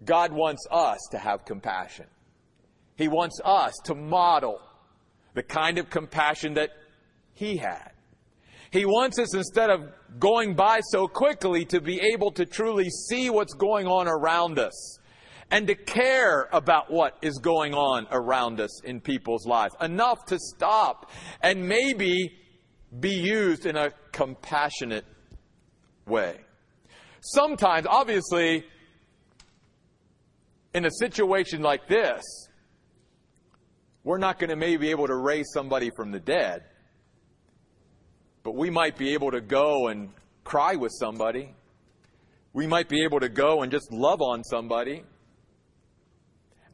God 0.04 0.33
wants 0.33 0.66
us 0.71 0.99
to 1.11 1.19
have 1.19 1.45
compassion. 1.45 2.07
He 2.97 3.09
wants 3.09 3.40
us 3.45 3.75
to 3.85 3.95
model 3.95 4.61
the 5.35 5.43
kind 5.43 5.78
of 5.78 5.90
compassion 5.90 6.54
that 6.54 6.71
He 7.35 7.57
had. 7.57 7.93
He 8.75 8.87
wants 8.87 9.21
us, 9.21 9.37
instead 9.37 9.71
of 9.71 9.88
going 10.19 10.57
by 10.57 10.81
so 10.81 11.07
quickly, 11.07 11.64
to 11.66 11.81
be 11.81 12.00
able 12.12 12.33
to 12.33 12.45
truly 12.45 12.90
see 12.90 13.31
what's 13.31 13.54
going 13.54 13.87
on 13.87 14.09
around 14.09 14.59
us 14.59 14.99
and 15.52 15.69
to 15.69 15.76
care 15.76 16.49
about 16.52 16.93
what 16.93 17.16
is 17.23 17.38
going 17.38 17.73
on 17.73 18.09
around 18.11 18.61
us 18.61 18.83
in 18.83 19.00
people's 19.00 19.47
lives. 19.47 19.76
Enough 19.81 20.25
to 20.25 20.40
stop 20.40 21.12
and 21.40 21.69
maybe 21.69 22.37
be 22.99 23.12
used 23.12 23.64
in 23.64 23.76
a 23.76 23.93
compassionate 24.11 25.04
way. 26.09 26.40
Sometimes, 27.21 27.87
obviously, 27.88 28.64
in 30.75 30.85
a 30.85 30.90
situation 30.99 31.62
like 31.62 31.87
this, 31.87 32.25
we're 34.02 34.19
not 34.19 34.40
going 34.40 34.50
to 34.50 34.57
maybe 34.57 34.78
be 34.78 34.90
able 34.90 35.07
to 35.07 35.16
raise 35.16 35.47
somebody 35.54 35.93
from 35.95 36.11
the 36.11 36.19
dead. 36.19 36.64
But 38.44 38.54
we 38.54 38.70
might 38.70 38.96
be 38.96 39.14
able 39.14 39.30
to 39.32 39.40
go 39.40 39.88
and 39.88 40.10
cry 40.44 40.76
with 40.76 40.92
somebody. 40.92 41.54
We 42.52 42.66
might 42.66 42.88
be 42.88 43.02
able 43.02 43.18
to 43.20 43.28
go 43.28 43.62
and 43.62 43.72
just 43.72 43.90
love 43.90 44.20
on 44.20 44.44
somebody. 44.44 45.02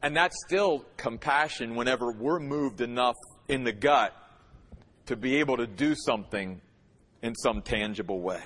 And 0.03 0.15
that's 0.15 0.35
still 0.45 0.85
compassion 0.97 1.75
whenever 1.75 2.11
we're 2.11 2.39
moved 2.39 2.81
enough 2.81 3.15
in 3.47 3.63
the 3.63 3.71
gut 3.71 4.13
to 5.05 5.15
be 5.15 5.37
able 5.37 5.57
to 5.57 5.65
do 5.65 5.95
something 5.95 6.59
in 7.21 7.35
some 7.35 7.61
tangible 7.61 8.19
way. 8.21 8.43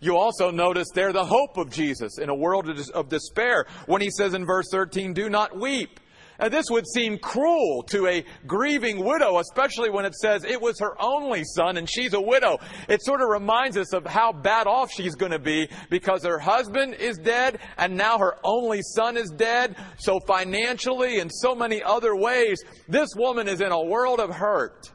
You 0.00 0.16
also 0.16 0.50
notice 0.50 0.88
there 0.94 1.12
the 1.12 1.24
hope 1.24 1.56
of 1.56 1.70
Jesus 1.70 2.18
in 2.18 2.28
a 2.28 2.34
world 2.34 2.68
of 2.94 3.08
despair 3.08 3.66
when 3.86 4.02
he 4.02 4.10
says 4.10 4.34
in 4.34 4.44
verse 4.44 4.66
13, 4.70 5.14
Do 5.14 5.30
not 5.30 5.58
weep. 5.58 5.98
And 6.38 6.52
this 6.52 6.66
would 6.70 6.86
seem 6.86 7.18
cruel 7.18 7.82
to 7.90 8.06
a 8.06 8.24
grieving 8.46 9.04
widow, 9.04 9.38
especially 9.38 9.90
when 9.90 10.04
it 10.04 10.14
says 10.14 10.44
it 10.44 10.60
was 10.60 10.78
her 10.78 10.94
only 11.02 11.42
son 11.42 11.76
and 11.76 11.90
she's 11.90 12.14
a 12.14 12.20
widow. 12.20 12.58
It 12.88 13.02
sort 13.02 13.20
of 13.20 13.28
reminds 13.28 13.76
us 13.76 13.92
of 13.92 14.06
how 14.06 14.32
bad 14.32 14.68
off 14.68 14.90
she's 14.92 15.16
going 15.16 15.32
to 15.32 15.40
be 15.40 15.68
because 15.90 16.24
her 16.24 16.38
husband 16.38 16.94
is 16.94 17.18
dead 17.18 17.58
and 17.76 17.96
now 17.96 18.18
her 18.18 18.36
only 18.44 18.82
son 18.82 19.16
is 19.16 19.30
dead. 19.30 19.74
So 19.98 20.20
financially 20.26 21.18
and 21.18 21.30
so 21.32 21.56
many 21.56 21.82
other 21.82 22.14
ways, 22.14 22.62
this 22.88 23.08
woman 23.16 23.48
is 23.48 23.60
in 23.60 23.72
a 23.72 23.84
world 23.84 24.20
of 24.20 24.30
hurt. 24.30 24.92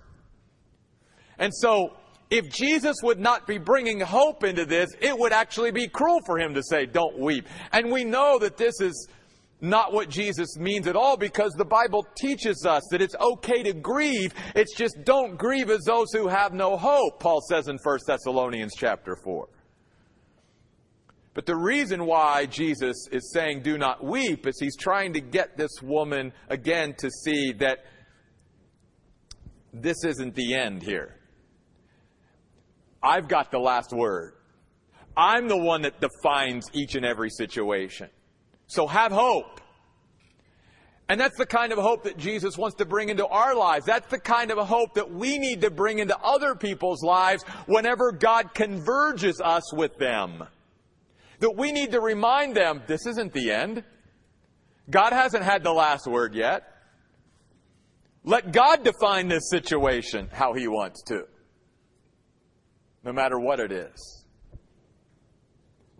And 1.39 1.53
so 1.53 1.97
if 2.29 2.49
Jesus 2.49 2.95
would 3.03 3.19
not 3.19 3.45
be 3.45 3.57
bringing 3.57 3.99
hope 3.99 4.45
into 4.45 4.65
this, 4.65 4.89
it 5.01 5.17
would 5.17 5.33
actually 5.33 5.71
be 5.71 5.89
cruel 5.89 6.21
for 6.25 6.39
him 6.39 6.53
to 6.53 6.63
say, 6.63 6.85
don't 6.85 7.19
weep. 7.19 7.47
And 7.73 7.91
we 7.91 8.05
know 8.05 8.39
that 8.39 8.55
this 8.55 8.79
is 8.79 9.07
not 9.63 9.93
what 9.93 10.09
Jesus 10.09 10.57
means 10.57 10.87
at 10.87 10.97
all 10.97 11.15
because 11.15 11.53
the 11.53 11.63
Bible 11.63 12.05
teaches 12.15 12.65
us 12.65 12.83
that 12.91 13.01
it's 13.01 13.15
okay 13.15 13.63
to 13.63 13.73
grieve. 13.73 14.33
It's 14.55 14.75
just 14.75 15.05
don't 15.05 15.37
grieve 15.37 15.69
as 15.69 15.85
those 15.85 16.11
who 16.11 16.27
have 16.27 16.53
no 16.53 16.75
hope, 16.75 17.21
Paul 17.21 17.39
says 17.49 17.69
in 17.69 17.79
1 17.81 17.99
Thessalonians 18.05 18.73
chapter 18.77 19.15
4. 19.15 19.47
But 21.33 21.45
the 21.45 21.55
reason 21.55 22.05
why 22.05 22.45
Jesus 22.45 23.07
is 23.09 23.31
saying 23.33 23.61
do 23.63 23.77
not 23.77 24.03
weep 24.03 24.45
is 24.45 24.59
he's 24.59 24.75
trying 24.75 25.13
to 25.13 25.21
get 25.21 25.57
this 25.57 25.81
woman 25.81 26.33
again 26.49 26.93
to 26.99 27.09
see 27.09 27.53
that 27.53 27.85
this 29.73 30.03
isn't 30.03 30.35
the 30.35 30.55
end 30.55 30.83
here. 30.83 31.15
I've 33.01 33.29
got 33.29 33.49
the 33.49 33.59
last 33.59 33.91
word. 33.93 34.33
I'm 35.15 35.47
the 35.47 35.57
one 35.57 35.83
that 35.83 36.01
defines 36.01 36.67
each 36.73 36.95
and 36.95 37.05
every 37.05 37.29
situation. 37.29 38.09
So 38.73 38.87
have 38.87 39.11
hope. 39.11 39.61
And 41.07 41.21
that's 41.21 41.37
the 41.37 41.45
kind 41.45 41.71
of 41.71 41.77
hope 41.77 42.05
that 42.05 42.17
Jesus 42.17 42.57
wants 42.57 42.77
to 42.77 42.85
bring 42.85 43.09
into 43.09 43.27
our 43.27 43.53
lives. 43.53 43.85
That's 43.85 44.09
the 44.09 44.19
kind 44.19 44.49
of 44.49 44.57
hope 44.67 44.95
that 44.95 45.11
we 45.11 45.37
need 45.37 45.61
to 45.61 45.69
bring 45.69 45.99
into 45.99 46.17
other 46.17 46.55
people's 46.55 47.03
lives 47.03 47.43
whenever 47.67 48.11
God 48.11 48.55
converges 48.55 49.39
us 49.39 49.71
with 49.73 49.95
them. 49.99 50.43
That 51.39 51.55
we 51.55 51.71
need 51.71 51.91
to 51.91 52.01
remind 52.01 52.55
them 52.55 52.81
this 52.87 53.05
isn't 53.05 53.31
the 53.33 53.51
end. 53.51 53.83
God 54.89 55.13
hasn't 55.13 55.43
had 55.43 55.63
the 55.63 55.71
last 55.71 56.07
word 56.07 56.33
yet. 56.33 56.63
Let 58.23 58.51
God 58.51 58.83
define 58.83 59.27
this 59.27 59.51
situation 59.51 60.29
how 60.31 60.53
He 60.53 60.67
wants 60.67 61.03
to, 61.03 61.27
no 63.03 63.13
matter 63.13 63.37
what 63.37 63.59
it 63.59 63.71
is 63.71 64.22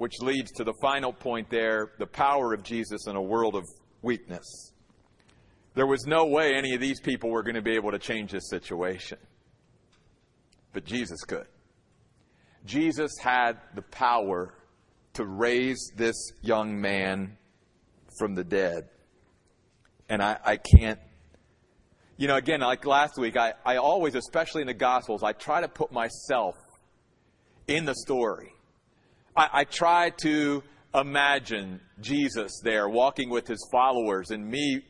which 0.03 0.19
leads 0.19 0.51
to 0.51 0.65
the 0.65 0.74
final 0.81 1.13
point 1.13 1.50
there 1.50 1.93
the 1.98 2.05
power 2.05 2.53
of 2.53 2.62
Jesus 2.62 3.07
in 3.07 3.15
a 3.15 3.22
world 3.22 3.55
of 3.55 3.63
weakness. 4.01 4.74
There 5.75 5.88
was 5.88 6.05
no 6.05 6.25
way 6.25 6.55
any 6.55 6.75
of 6.75 6.81
these 6.81 7.00
people 7.00 7.29
were 7.29 7.41
going 7.41 7.55
to 7.55 7.62
be 7.62 7.75
able 7.75 7.91
to 7.91 8.00
change 8.00 8.33
this 8.33 8.50
situation. 8.50 9.17
But 10.74 10.83
Jesus 10.83 11.24
could. 11.24 11.48
Jesus 12.65 13.17
had 13.17 13.60
the 13.75 13.81
power 13.81 14.53
to 15.13 15.25
raise 15.25 15.93
this 15.95 16.33
young 16.41 16.81
man 16.81 17.38
from 18.19 18.36
the 18.36 18.43
dead. 18.43 18.89
And 20.10 20.22
I, 20.22 20.38
I 20.43 20.57
can't, 20.57 21.00
you 22.17 22.27
know, 22.27 22.36
again, 22.36 22.60
like 22.60 22.86
last 22.86 23.17
week, 23.17 23.38
I, 23.38 23.53
I 23.65 23.77
always, 23.77 24.15
especially 24.15 24.63
in 24.63 24.67
the 24.67 24.73
Gospels, 24.73 25.23
I 25.23 25.32
try 25.32 25.62
to 25.62 25.69
put 25.69 25.93
myself 25.93 26.56
in 27.69 27.86
the 27.86 27.95
story. 27.95 28.52
I, 29.36 29.50
I 29.54 29.63
try 29.63 30.12
to 30.22 30.63
imagine 30.93 31.80
Jesus 32.00 32.52
there 32.63 32.88
walking 32.88 33.30
with 33.30 33.48
his 33.48 33.67
followers 33.72 34.32
and 34.32 34.48
me 34.48 34.82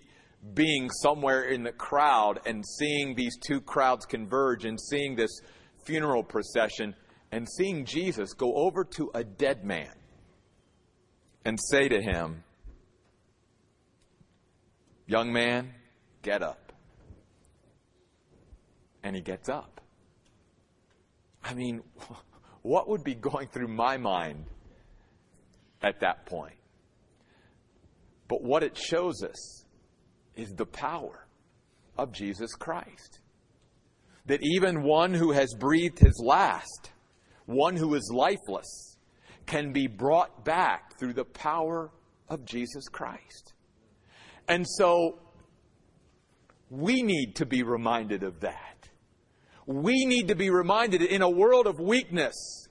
being 0.53 0.89
somewhere 0.89 1.43
in 1.43 1.63
the 1.63 1.71
crowd 1.71 2.41
and 2.45 2.63
seeing 2.77 3.15
these 3.15 3.37
two 3.47 3.61
crowds 3.61 4.05
converge 4.05 4.65
and 4.65 4.79
seeing 4.79 5.15
this 5.15 5.31
funeral 5.85 6.23
procession 6.23 6.93
and 7.31 7.47
seeing 7.57 7.85
Jesus 7.85 8.33
go 8.33 8.53
over 8.55 8.83
to 8.83 9.09
a 9.13 9.23
dead 9.23 9.63
man 9.63 9.91
and 11.45 11.57
say 11.59 11.87
to 11.87 12.01
him, 12.01 12.43
Young 15.05 15.33
man, 15.33 15.73
get 16.21 16.41
up. 16.41 16.71
And 19.03 19.15
he 19.15 19.21
gets 19.21 19.49
up. 19.49 19.81
I 21.43 21.53
mean, 21.53 21.81
what 22.63 22.89
would 22.89 23.03
be 23.03 23.13
going 23.13 23.47
through 23.47 23.67
my 23.67 23.97
mind 23.97 24.45
at 25.81 25.99
that 25.99 26.25
point? 26.25 26.55
But 28.27 28.41
what 28.41 28.63
it 28.63 28.77
shows 28.77 29.21
us 29.21 29.65
is 30.35 30.53
the 30.53 30.65
power 30.65 31.27
of 31.97 32.11
Jesus 32.11 32.55
Christ. 32.55 33.19
That 34.25 34.39
even 34.41 34.83
one 34.83 35.13
who 35.13 35.31
has 35.31 35.53
breathed 35.59 35.99
his 35.99 36.19
last, 36.23 36.91
one 37.45 37.75
who 37.75 37.93
is 37.95 38.09
lifeless, 38.13 38.97
can 39.45 39.73
be 39.73 39.87
brought 39.87 40.45
back 40.45 40.97
through 40.97 41.13
the 41.13 41.25
power 41.25 41.91
of 42.29 42.45
Jesus 42.45 42.87
Christ. 42.87 43.53
And 44.47 44.65
so 44.67 45.19
we 46.69 47.03
need 47.03 47.35
to 47.35 47.45
be 47.45 47.61
reminded 47.61 48.23
of 48.23 48.39
that 48.39 48.72
we 49.65 50.05
need 50.05 50.27
to 50.27 50.35
be 50.35 50.49
reminded 50.49 51.01
in 51.01 51.21
a 51.21 51.29
world 51.29 51.67
of 51.67 51.79
weakness, 51.79 52.67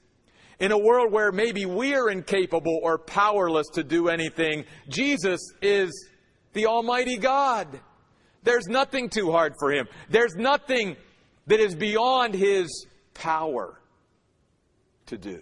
in 0.59 0.72
a 0.72 0.78
world 0.78 1.12
where 1.12 1.33
maybe 1.33 1.66
we're 1.66 2.09
incapable 2.11 2.78
or 2.83 2.98
powerless 2.98 3.68
to 3.74 3.83
do 3.83 4.09
anything, 4.09 4.64
Jesus 4.88 5.40
is 5.61 6.09
the 6.52 6.66
Almighty 6.66 7.16
God. 7.16 7.81
There's 8.42 8.66
nothing 8.66 9.09
too 9.09 9.31
hard 9.31 9.55
for 9.59 9.72
Him. 9.72 9.88
There's 10.11 10.35
nothing 10.35 10.96
that 11.46 11.61
is 11.61 11.74
beyond 11.74 12.35
His 12.35 12.87
power 13.14 13.81
to 15.07 15.16
do. 15.16 15.40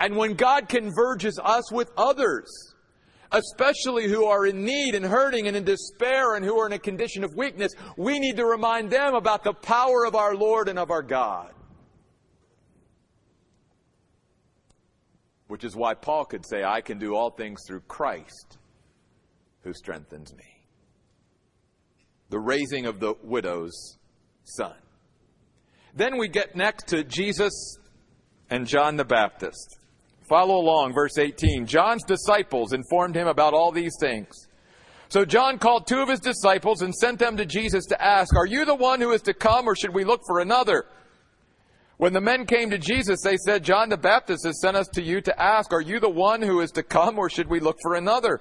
And 0.00 0.16
when 0.16 0.34
God 0.34 0.68
converges 0.68 1.38
us 1.42 1.70
with 1.70 1.90
others, 1.96 2.69
especially 3.32 4.08
who 4.08 4.26
are 4.26 4.46
in 4.46 4.64
need 4.64 4.94
and 4.94 5.04
hurting 5.04 5.46
and 5.46 5.56
in 5.56 5.64
despair 5.64 6.34
and 6.34 6.44
who 6.44 6.58
are 6.58 6.66
in 6.66 6.72
a 6.72 6.78
condition 6.78 7.24
of 7.24 7.34
weakness, 7.36 7.72
we 7.96 8.18
need 8.18 8.36
to 8.36 8.44
remind 8.44 8.90
them 8.90 9.14
about 9.14 9.44
the 9.44 9.52
power 9.52 10.04
of 10.04 10.14
our 10.14 10.34
Lord 10.34 10.68
and 10.68 10.78
of 10.78 10.90
our 10.90 11.02
God. 11.02 11.52
Which 15.48 15.64
is 15.64 15.74
why 15.74 15.94
Paul 15.94 16.24
could 16.24 16.46
say, 16.46 16.62
I 16.62 16.80
can 16.80 16.98
do 16.98 17.14
all 17.14 17.30
things 17.30 17.62
through 17.66 17.80
Christ 17.80 18.58
who 19.62 19.72
strengthens 19.72 20.32
me. 20.34 20.44
The 22.30 22.38
raising 22.38 22.86
of 22.86 23.00
the 23.00 23.14
widow's 23.22 23.98
son. 24.44 24.74
Then 25.94 26.18
we 26.18 26.28
get 26.28 26.54
next 26.54 26.86
to 26.88 27.02
Jesus 27.02 27.78
and 28.48 28.66
John 28.66 28.96
the 28.96 29.04
Baptist. 29.04 29.79
Follow 30.30 30.58
along, 30.58 30.94
verse 30.94 31.18
18. 31.18 31.66
John's 31.66 32.04
disciples 32.04 32.72
informed 32.72 33.16
him 33.16 33.26
about 33.26 33.52
all 33.52 33.72
these 33.72 33.96
things. 33.98 34.46
So 35.08 35.24
John 35.24 35.58
called 35.58 35.88
two 35.88 35.98
of 35.98 36.08
his 36.08 36.20
disciples 36.20 36.82
and 36.82 36.94
sent 36.94 37.18
them 37.18 37.36
to 37.36 37.44
Jesus 37.44 37.84
to 37.86 38.00
ask, 38.00 38.36
Are 38.36 38.46
you 38.46 38.64
the 38.64 38.76
one 38.76 39.00
who 39.00 39.10
is 39.10 39.22
to 39.22 39.34
come, 39.34 39.66
or 39.66 39.74
should 39.74 39.92
we 39.92 40.04
look 40.04 40.20
for 40.28 40.38
another? 40.38 40.86
When 41.96 42.12
the 42.12 42.20
men 42.20 42.46
came 42.46 42.70
to 42.70 42.78
Jesus, 42.78 43.22
they 43.24 43.36
said, 43.38 43.64
John 43.64 43.88
the 43.88 43.96
Baptist 43.96 44.46
has 44.46 44.60
sent 44.60 44.76
us 44.76 44.86
to 44.94 45.02
you 45.02 45.20
to 45.20 45.42
ask, 45.42 45.72
Are 45.72 45.80
you 45.80 45.98
the 45.98 46.08
one 46.08 46.42
who 46.42 46.60
is 46.60 46.70
to 46.72 46.84
come, 46.84 47.18
or 47.18 47.28
should 47.28 47.50
we 47.50 47.58
look 47.58 47.78
for 47.82 47.96
another? 47.96 48.40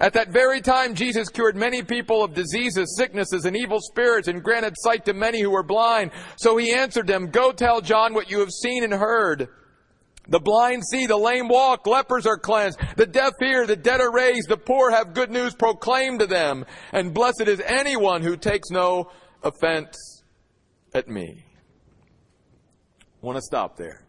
At 0.00 0.14
that 0.14 0.32
very 0.32 0.60
time, 0.60 0.96
Jesus 0.96 1.28
cured 1.28 1.54
many 1.54 1.84
people 1.84 2.24
of 2.24 2.34
diseases, 2.34 2.96
sicknesses, 2.96 3.44
and 3.44 3.56
evil 3.56 3.78
spirits, 3.80 4.26
and 4.26 4.42
granted 4.42 4.74
sight 4.78 5.04
to 5.04 5.14
many 5.14 5.42
who 5.42 5.50
were 5.50 5.62
blind. 5.62 6.10
So 6.38 6.56
he 6.56 6.72
answered 6.72 7.06
them, 7.06 7.30
Go 7.30 7.52
tell 7.52 7.80
John 7.80 8.14
what 8.14 8.32
you 8.32 8.40
have 8.40 8.50
seen 8.50 8.82
and 8.82 8.92
heard. 8.92 9.48
The 10.26 10.40
blind 10.40 10.84
see, 10.86 11.06
the 11.06 11.16
lame 11.16 11.48
walk, 11.48 11.86
lepers 11.86 12.26
are 12.26 12.38
cleansed, 12.38 12.78
the 12.96 13.06
deaf 13.06 13.34
hear, 13.38 13.66
the 13.66 13.76
dead 13.76 14.00
are 14.00 14.12
raised, 14.12 14.48
the 14.48 14.56
poor 14.56 14.90
have 14.90 15.12
good 15.12 15.30
news 15.30 15.54
proclaimed 15.54 16.20
to 16.20 16.26
them, 16.26 16.64
and 16.92 17.12
blessed 17.12 17.42
is 17.46 17.60
anyone 17.60 18.22
who 18.22 18.36
takes 18.36 18.70
no 18.70 19.10
offense 19.42 20.22
at 20.94 21.08
me. 21.08 21.44
I 23.22 23.26
want 23.26 23.36
to 23.36 23.42
stop 23.42 23.76
there. 23.76 24.00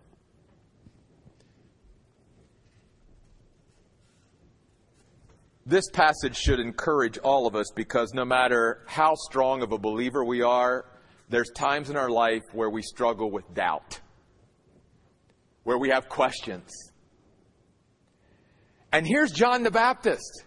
This 5.66 5.90
passage 5.90 6.38
should 6.38 6.60
encourage 6.60 7.18
all 7.18 7.48
of 7.48 7.56
us 7.56 7.72
because 7.76 8.14
no 8.14 8.24
matter 8.24 8.84
how 8.86 9.16
strong 9.16 9.64
of 9.64 9.72
a 9.72 9.78
believer 9.78 10.24
we 10.24 10.44
are, 10.44 10.86
there's 11.28 11.50
times 11.50 11.90
in 11.90 11.98
our 11.98 12.10
life 12.10 12.44
where 12.54 12.70
we 12.70 12.84
struggle 12.84 13.32
with 13.32 13.52
doubt 13.54 14.00
where 15.66 15.78
we 15.78 15.90
have 15.90 16.08
questions. 16.08 16.72
And 18.94 19.06
here's 19.06 19.32
John 19.32 19.64
the 19.64 19.72
Baptist. 19.72 20.46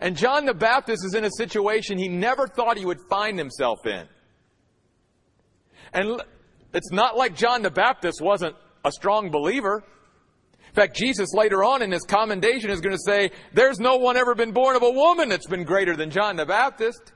And 0.00 0.16
John 0.16 0.44
the 0.44 0.54
Baptist 0.54 1.04
is 1.04 1.14
in 1.14 1.24
a 1.24 1.30
situation 1.30 1.98
he 1.98 2.08
never 2.08 2.46
thought 2.46 2.76
he 2.76 2.84
would 2.84 3.00
find 3.08 3.38
himself 3.38 3.78
in. 3.86 4.06
And 5.92 6.20
it's 6.74 6.92
not 6.92 7.16
like 7.16 7.34
John 7.34 7.62
the 7.62 7.70
Baptist 7.70 8.20
wasn't 8.20 8.54
a 8.84 8.92
strong 8.92 9.30
believer. 9.30 9.84
In 10.66 10.74
fact, 10.74 10.96
Jesus 10.96 11.32
later 11.32 11.64
on 11.64 11.80
in 11.80 11.90
his 11.90 12.02
commendation 12.02 12.70
is 12.70 12.80
going 12.80 12.94
to 12.94 13.02
say, 13.02 13.30
There's 13.54 13.78
no 13.78 13.96
one 13.96 14.16
ever 14.16 14.34
been 14.34 14.52
born 14.52 14.76
of 14.76 14.82
a 14.82 14.90
woman 14.90 15.28
that's 15.28 15.46
been 15.46 15.64
greater 15.64 15.96
than 15.96 16.10
John 16.10 16.36
the 16.36 16.44
Baptist. 16.44 17.12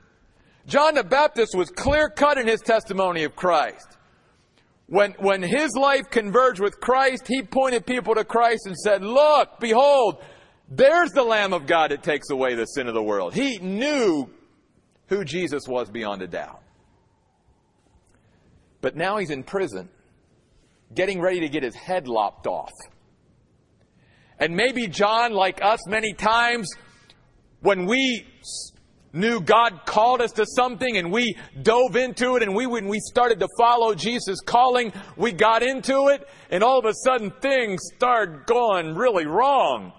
John 0.65 0.95
the 0.95 1.03
Baptist 1.03 1.53
was 1.55 1.69
clear 1.69 2.09
cut 2.09 2.37
in 2.37 2.47
his 2.47 2.61
testimony 2.61 3.23
of 3.23 3.35
Christ. 3.35 3.97
When, 4.93 5.13
when 5.13 5.41
his 5.41 5.71
life 5.75 6.11
converged 6.11 6.59
with 6.59 6.79
Christ, 6.79 7.27
he 7.27 7.41
pointed 7.41 7.83
people 7.83 8.13
to 8.13 8.23
Christ 8.23 8.67
and 8.67 8.77
said, 8.77 9.03
Look, 9.03 9.59
behold, 9.59 10.21
there's 10.69 11.09
the 11.09 11.23
Lamb 11.23 11.51
of 11.51 11.65
God 11.65 11.89
that 11.89 12.03
takes 12.03 12.29
away 12.29 12.53
the 12.53 12.65
sin 12.65 12.87
of 12.87 12.93
the 12.93 13.01
world. 13.01 13.33
He 13.33 13.57
knew 13.57 14.29
who 15.07 15.25
Jesus 15.25 15.63
was 15.67 15.89
beyond 15.89 16.21
a 16.21 16.27
doubt. 16.27 16.61
But 18.81 18.95
now 18.95 19.17
he's 19.17 19.31
in 19.31 19.41
prison, 19.41 19.89
getting 20.93 21.19
ready 21.19 21.39
to 21.39 21.49
get 21.49 21.63
his 21.63 21.73
head 21.73 22.07
lopped 22.07 22.45
off. 22.45 22.69
And 24.37 24.55
maybe 24.55 24.85
John, 24.85 25.33
like 25.33 25.59
us 25.63 25.87
many 25.87 26.13
times, 26.13 26.69
when 27.61 27.87
we 27.87 28.27
knew 29.13 29.39
God 29.39 29.85
called 29.85 30.21
us 30.21 30.31
to 30.33 30.45
something 30.45 30.97
and 30.97 31.11
we 31.11 31.37
dove 31.61 31.95
into 31.95 32.35
it 32.35 32.43
and 32.43 32.55
we, 32.55 32.65
when 32.65 32.87
we 32.87 32.99
started 32.99 33.39
to 33.39 33.47
follow 33.57 33.93
Jesus' 33.93 34.41
calling, 34.41 34.91
we 35.15 35.31
got 35.31 35.61
into 35.61 36.07
it 36.07 36.27
and 36.49 36.63
all 36.63 36.79
of 36.79 36.85
a 36.85 36.93
sudden 37.05 37.31
things 37.39 37.81
started 37.95 38.45
going 38.47 38.95
really 38.95 39.27
wrong. 39.27 39.93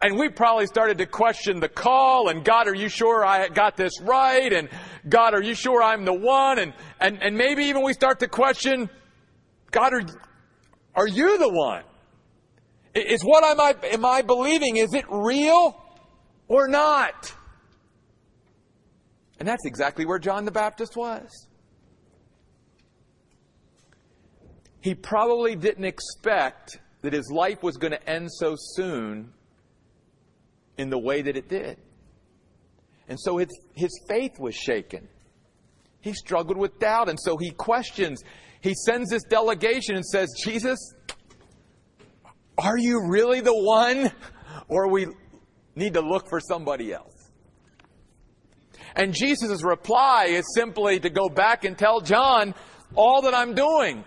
And 0.00 0.18
we 0.18 0.28
probably 0.28 0.66
started 0.66 0.98
to 0.98 1.06
question 1.06 1.60
the 1.60 1.68
call 1.68 2.28
and 2.28 2.44
God, 2.44 2.68
are 2.68 2.74
you 2.74 2.88
sure 2.88 3.24
I 3.24 3.48
got 3.48 3.76
this 3.76 4.00
right? 4.00 4.52
And 4.52 4.68
God, 5.08 5.34
are 5.34 5.42
you 5.42 5.54
sure 5.54 5.82
I'm 5.82 6.04
the 6.04 6.14
one? 6.14 6.58
And, 6.58 6.72
and, 7.00 7.22
and 7.22 7.36
maybe 7.36 7.64
even 7.64 7.82
we 7.82 7.92
start 7.92 8.18
to 8.20 8.28
question, 8.28 8.88
God, 9.70 9.92
are, 9.92 10.02
are 10.94 11.08
you 11.08 11.38
the 11.38 11.48
one? 11.48 11.84
Is 12.94 13.22
what 13.22 13.44
am 13.44 13.60
I, 13.60 13.74
am 13.92 14.04
I 14.04 14.22
believing, 14.22 14.76
is 14.76 14.94
it 14.94 15.04
real 15.10 15.76
or 16.48 16.68
not? 16.68 17.34
And 19.38 19.48
that's 19.48 19.66
exactly 19.66 20.06
where 20.06 20.18
John 20.18 20.44
the 20.44 20.52
Baptist 20.52 20.96
was. 20.96 21.28
He 24.80 24.94
probably 24.94 25.56
didn't 25.56 25.84
expect 25.84 26.78
that 27.02 27.12
his 27.12 27.30
life 27.30 27.62
was 27.62 27.76
going 27.76 27.92
to 27.92 28.08
end 28.08 28.30
so 28.30 28.54
soon 28.56 29.32
in 30.76 30.90
the 30.90 30.98
way 30.98 31.22
that 31.22 31.36
it 31.36 31.48
did. 31.48 31.78
And 33.08 33.18
so 33.20 33.38
his, 33.38 33.48
his 33.74 33.90
faith 34.08 34.38
was 34.38 34.54
shaken. 34.54 35.08
He 36.00 36.12
struggled 36.12 36.58
with 36.58 36.78
doubt, 36.78 37.08
and 37.08 37.18
so 37.18 37.36
he 37.36 37.50
questions. 37.50 38.22
He 38.60 38.74
sends 38.74 39.10
this 39.10 39.22
delegation 39.24 39.96
and 39.96 40.04
says, 40.04 40.28
Jesus, 40.42 40.78
are 42.58 42.78
you 42.78 43.08
really 43.08 43.40
the 43.40 43.54
one? 43.54 44.10
Or 44.68 44.88
we 44.88 45.06
need 45.74 45.94
to 45.94 46.00
look 46.00 46.28
for 46.28 46.40
somebody 46.40 46.92
else? 46.92 47.13
And 48.96 49.12
Jesus' 49.12 49.62
reply 49.62 50.26
is 50.26 50.44
simply 50.54 51.00
to 51.00 51.10
go 51.10 51.28
back 51.28 51.64
and 51.64 51.76
tell 51.76 52.00
John 52.00 52.54
all 52.94 53.22
that 53.22 53.34
I'm 53.34 53.54
doing. 53.54 54.04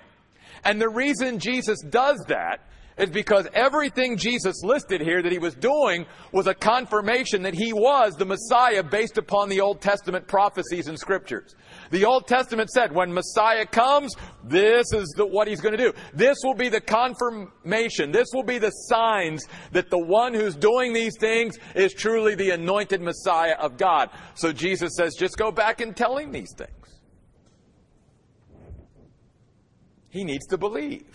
And 0.63 0.82
the 0.82 0.89
reason 0.89 1.39
Jesus 1.39 1.80
does 1.82 2.23
that 2.28 2.66
is 2.97 3.10
because 3.10 3.47
everything 3.53 4.17
Jesus 4.17 4.63
listed 4.63 5.01
here 5.01 5.21
that 5.21 5.31
he 5.31 5.38
was 5.38 5.55
doing 5.55 6.05
was 6.31 6.47
a 6.47 6.53
confirmation 6.53 7.43
that 7.43 7.53
he 7.53 7.73
was 7.73 8.15
the 8.15 8.25
Messiah 8.25 8.83
based 8.83 9.17
upon 9.17 9.49
the 9.49 9.62
Old 9.62 9.81
Testament 9.81 10.27
prophecies 10.27 10.88
and 10.88 10.97
scriptures. 10.97 11.55
The 11.91 12.05
Old 12.05 12.27
Testament 12.27 12.69
said 12.69 12.91
when 12.91 13.13
Messiah 13.13 13.65
comes, 13.65 14.15
this 14.43 14.91
is 14.93 15.13
the, 15.15 15.25
what 15.25 15.47
he's 15.47 15.62
going 15.62 15.77
to 15.77 15.83
do. 15.83 15.93
This 16.13 16.38
will 16.43 16.55
be 16.55 16.69
the 16.69 16.81
confirmation. 16.81 18.12
This 18.12 18.27
will 18.33 18.43
be 18.43 18.57
the 18.57 18.71
signs 18.71 19.45
that 19.71 19.89
the 19.89 19.99
one 19.99 20.33
who's 20.33 20.55
doing 20.55 20.93
these 20.93 21.13
things 21.19 21.57
is 21.75 21.93
truly 21.93 22.36
the 22.36 22.51
anointed 22.51 23.01
Messiah 23.01 23.55
of 23.60 23.77
God. 23.77 24.10
So 24.36 24.51
Jesus 24.51 24.95
says, 24.95 25.15
just 25.15 25.38
go 25.38 25.51
back 25.51 25.81
and 25.81 25.95
tell 25.95 26.17
him 26.17 26.31
these 26.31 26.53
things. 26.57 26.71
He 30.10 30.23
needs 30.23 30.47
to 30.47 30.57
believe. 30.57 31.05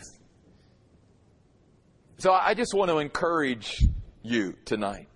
So 2.22 2.32
I 2.32 2.54
just 2.54 2.72
want 2.72 2.88
to 2.88 2.98
encourage 2.98 3.82
you 4.22 4.54
tonight. 4.64 5.08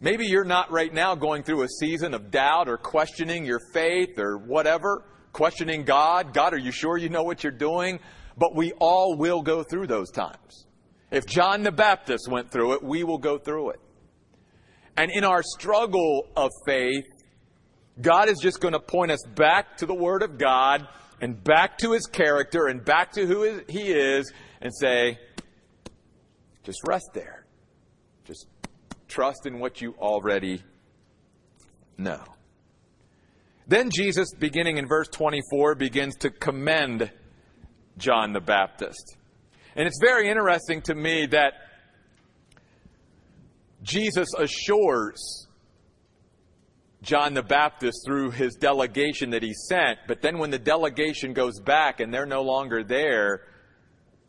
Maybe 0.00 0.24
you're 0.24 0.44
not 0.44 0.70
right 0.70 0.94
now 0.94 1.16
going 1.16 1.42
through 1.42 1.62
a 1.62 1.68
season 1.80 2.14
of 2.14 2.30
doubt 2.30 2.68
or 2.68 2.76
questioning 2.76 3.44
your 3.44 3.58
faith 3.74 4.20
or 4.20 4.38
whatever, 4.38 5.02
questioning 5.32 5.82
God. 5.82 6.32
God, 6.32 6.54
are 6.54 6.58
you 6.58 6.70
sure 6.70 6.96
you 6.96 7.08
know 7.08 7.24
what 7.24 7.42
you're 7.42 7.50
doing? 7.50 7.98
But 8.38 8.54
we 8.54 8.70
all 8.78 9.16
will 9.16 9.42
go 9.42 9.64
through 9.64 9.88
those 9.88 10.12
times. 10.12 10.68
If 11.10 11.26
John 11.26 11.64
the 11.64 11.72
Baptist 11.72 12.28
went 12.30 12.52
through 12.52 12.74
it, 12.74 12.84
we 12.84 13.02
will 13.02 13.18
go 13.18 13.36
through 13.36 13.70
it. 13.70 13.80
And 14.96 15.10
in 15.10 15.24
our 15.24 15.42
struggle 15.42 16.28
of 16.36 16.52
faith, 16.64 17.06
God 18.00 18.28
is 18.28 18.38
just 18.40 18.60
going 18.60 18.74
to 18.74 18.80
point 18.80 19.10
us 19.10 19.26
back 19.34 19.78
to 19.78 19.86
the 19.86 19.94
Word 19.94 20.22
of 20.22 20.38
God 20.38 20.86
and 21.20 21.42
back 21.42 21.78
to 21.78 21.90
His 21.90 22.06
character 22.06 22.68
and 22.68 22.84
back 22.84 23.10
to 23.14 23.26
who 23.26 23.60
He 23.68 23.90
is 23.90 24.32
and 24.60 24.72
say, 24.72 25.18
just 26.62 26.80
rest 26.86 27.10
there. 27.14 27.44
Just 28.24 28.46
trust 29.08 29.46
in 29.46 29.58
what 29.58 29.80
you 29.80 29.94
already 29.98 30.62
know. 31.98 32.22
Then 33.66 33.90
Jesus, 33.90 34.28
beginning 34.38 34.76
in 34.76 34.86
verse 34.86 35.08
24, 35.08 35.76
begins 35.76 36.16
to 36.16 36.30
commend 36.30 37.10
John 37.98 38.32
the 38.32 38.40
Baptist. 38.40 39.16
And 39.76 39.86
it's 39.86 39.98
very 40.00 40.28
interesting 40.28 40.82
to 40.82 40.94
me 40.94 41.26
that 41.26 41.54
Jesus 43.82 44.28
assures 44.38 45.46
John 47.02 47.34
the 47.34 47.42
Baptist 47.42 48.02
through 48.06 48.30
his 48.30 48.54
delegation 48.54 49.30
that 49.30 49.42
he 49.42 49.52
sent, 49.52 49.98
but 50.06 50.22
then 50.22 50.38
when 50.38 50.50
the 50.50 50.58
delegation 50.58 51.32
goes 51.32 51.58
back 51.60 52.00
and 52.00 52.14
they're 52.14 52.26
no 52.26 52.42
longer 52.42 52.84
there, 52.84 53.42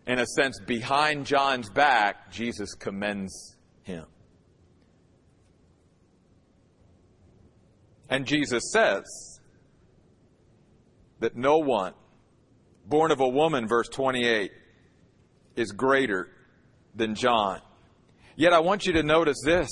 in 0.06 0.20
a 0.20 0.26
sense, 0.26 0.60
behind 0.66 1.26
John's 1.26 1.70
back, 1.70 2.32
Jesus 2.32 2.74
commends 2.74 3.56
him. 3.84 4.06
And 8.10 8.26
Jesus 8.26 8.72
says 8.72 9.04
that 11.20 11.36
no 11.36 11.58
one 11.58 11.94
born 12.86 13.12
of 13.12 13.22
a 13.22 13.28
woman, 13.28 13.68
verse 13.68 13.88
28, 13.90 14.52
is 15.56 15.72
greater 15.72 16.30
than 16.96 17.16
John. 17.16 17.62
Yet 18.36 18.54
I 18.54 18.60
want 18.60 18.86
you 18.86 18.94
to 18.94 19.04
notice 19.04 19.38
this. 19.44 19.70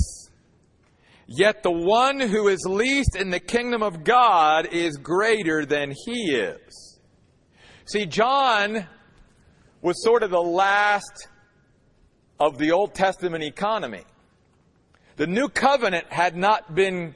Yet 1.28 1.64
the 1.64 1.72
one 1.72 2.20
who 2.20 2.48
is 2.48 2.66
least 2.66 3.16
in 3.16 3.30
the 3.30 3.40
kingdom 3.40 3.84
of 3.84 4.04
God 4.04 4.68
is 4.72 4.98
greater 4.98 5.66
than 5.66 5.94
he 6.06 6.36
is. 6.36 7.00
See, 7.86 8.06
John 8.06 8.88
was 9.82 10.04
sort 10.04 10.24
of 10.24 10.30
the 10.30 10.42
last 10.42 11.28
of 12.40 12.58
the 12.58 12.72
Old 12.72 12.94
Testament 12.94 13.44
economy. 13.44 14.04
The 15.18 15.28
new 15.28 15.50
covenant 15.50 16.12
had 16.12 16.36
not 16.36 16.74
been 16.74 17.16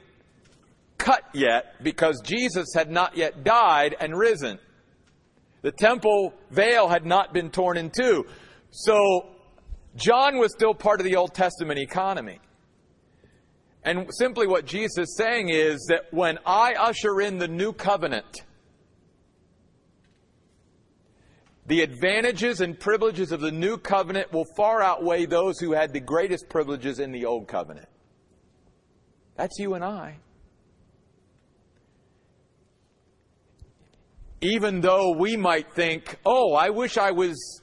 cut 0.98 1.22
yet 1.34 1.82
because 1.82 2.20
Jesus 2.24 2.68
had 2.74 2.90
not 2.90 3.16
yet 3.16 3.44
died 3.44 3.96
and 4.00 4.16
risen. 4.16 4.58
The 5.62 5.72
temple 5.72 6.32
veil 6.50 6.88
had 6.88 7.04
not 7.04 7.32
been 7.32 7.50
torn 7.50 7.76
in 7.76 7.90
two. 7.90 8.26
So 8.70 9.26
John 9.96 10.38
was 10.38 10.52
still 10.52 10.74
part 10.74 11.00
of 11.00 11.04
the 11.04 11.16
Old 11.16 11.34
Testament 11.34 11.78
economy. 11.78 12.38
And 13.82 14.08
simply 14.12 14.46
what 14.46 14.66
Jesus 14.66 14.98
is 14.98 15.16
saying 15.16 15.48
is 15.48 15.86
that 15.88 16.12
when 16.12 16.38
I 16.44 16.74
usher 16.74 17.20
in 17.20 17.38
the 17.38 17.48
new 17.48 17.72
covenant, 17.72 18.42
the 21.66 21.80
advantages 21.80 22.60
and 22.60 22.78
privileges 22.78 23.32
of 23.32 23.40
the 23.40 23.50
new 23.50 23.76
covenant 23.76 24.32
will 24.32 24.46
far 24.56 24.82
outweigh 24.82 25.26
those 25.26 25.58
who 25.58 25.72
had 25.72 25.92
the 25.92 26.00
greatest 26.00 26.48
privileges 26.48 27.00
in 27.00 27.10
the 27.10 27.24
old 27.24 27.48
covenant. 27.48 27.88
That's 29.36 29.58
you 29.58 29.74
and 29.74 29.84
I. 29.84 30.18
Even 34.40 34.80
though 34.80 35.10
we 35.10 35.36
might 35.36 35.72
think, 35.72 36.18
oh, 36.24 36.54
I 36.54 36.70
wish 36.70 36.96
I 36.98 37.10
was 37.10 37.62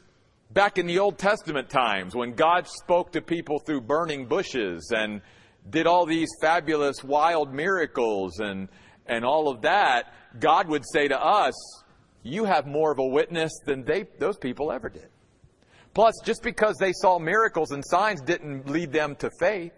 back 0.51 0.77
in 0.77 0.85
the 0.85 0.99
Old 0.99 1.17
Testament 1.17 1.69
times 1.69 2.15
when 2.15 2.33
God 2.33 2.67
spoke 2.67 3.13
to 3.13 3.21
people 3.21 3.59
through 3.59 3.81
burning 3.81 4.25
bushes 4.27 4.91
and 4.93 5.21
did 5.69 5.87
all 5.87 6.05
these 6.05 6.29
fabulous 6.41 7.03
wild 7.03 7.53
miracles 7.53 8.39
and, 8.39 8.67
and 9.05 9.23
all 9.23 9.49
of 9.49 9.61
that, 9.61 10.13
God 10.39 10.67
would 10.67 10.83
say 10.91 11.07
to 11.07 11.17
us, 11.17 11.53
you 12.23 12.45
have 12.45 12.65
more 12.65 12.91
of 12.91 12.99
a 12.99 13.05
witness 13.05 13.51
than 13.65 13.83
they, 13.83 14.07
those 14.17 14.37
people 14.37 14.71
ever 14.71 14.89
did. 14.89 15.09
Plus, 15.93 16.13
just 16.23 16.41
because 16.41 16.75
they 16.79 16.91
saw 16.93 17.19
miracles 17.19 17.71
and 17.71 17.83
signs 17.85 18.21
didn't 18.21 18.67
lead 18.67 18.91
them 18.91 19.15
to 19.17 19.29
faith. 19.39 19.73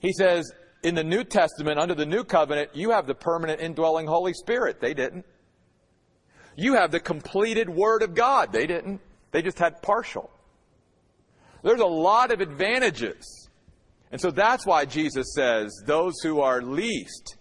He 0.00 0.12
says, 0.12 0.50
in 0.82 0.94
the 0.94 1.04
New 1.04 1.24
Testament, 1.24 1.78
under 1.78 1.94
the 1.94 2.06
New 2.06 2.24
Covenant, 2.24 2.70
you 2.74 2.90
have 2.90 3.06
the 3.06 3.14
permanent 3.14 3.60
indwelling 3.60 4.06
Holy 4.06 4.32
Spirit. 4.32 4.80
They 4.80 4.94
didn't. 4.94 5.26
You 6.56 6.74
have 6.74 6.90
the 6.90 7.00
completed 7.00 7.68
Word 7.68 8.02
of 8.02 8.14
God. 8.14 8.52
They 8.52 8.66
didn't. 8.66 9.00
They 9.32 9.42
just 9.42 9.58
had 9.58 9.82
partial. 9.82 10.30
There's 11.62 11.80
a 11.80 11.86
lot 11.86 12.30
of 12.30 12.40
advantages. 12.40 13.50
And 14.12 14.20
so 14.20 14.30
that's 14.30 14.64
why 14.64 14.84
Jesus 14.84 15.34
says 15.34 15.72
those 15.84 16.14
who 16.22 16.40
are 16.40 16.62
least 16.62 17.36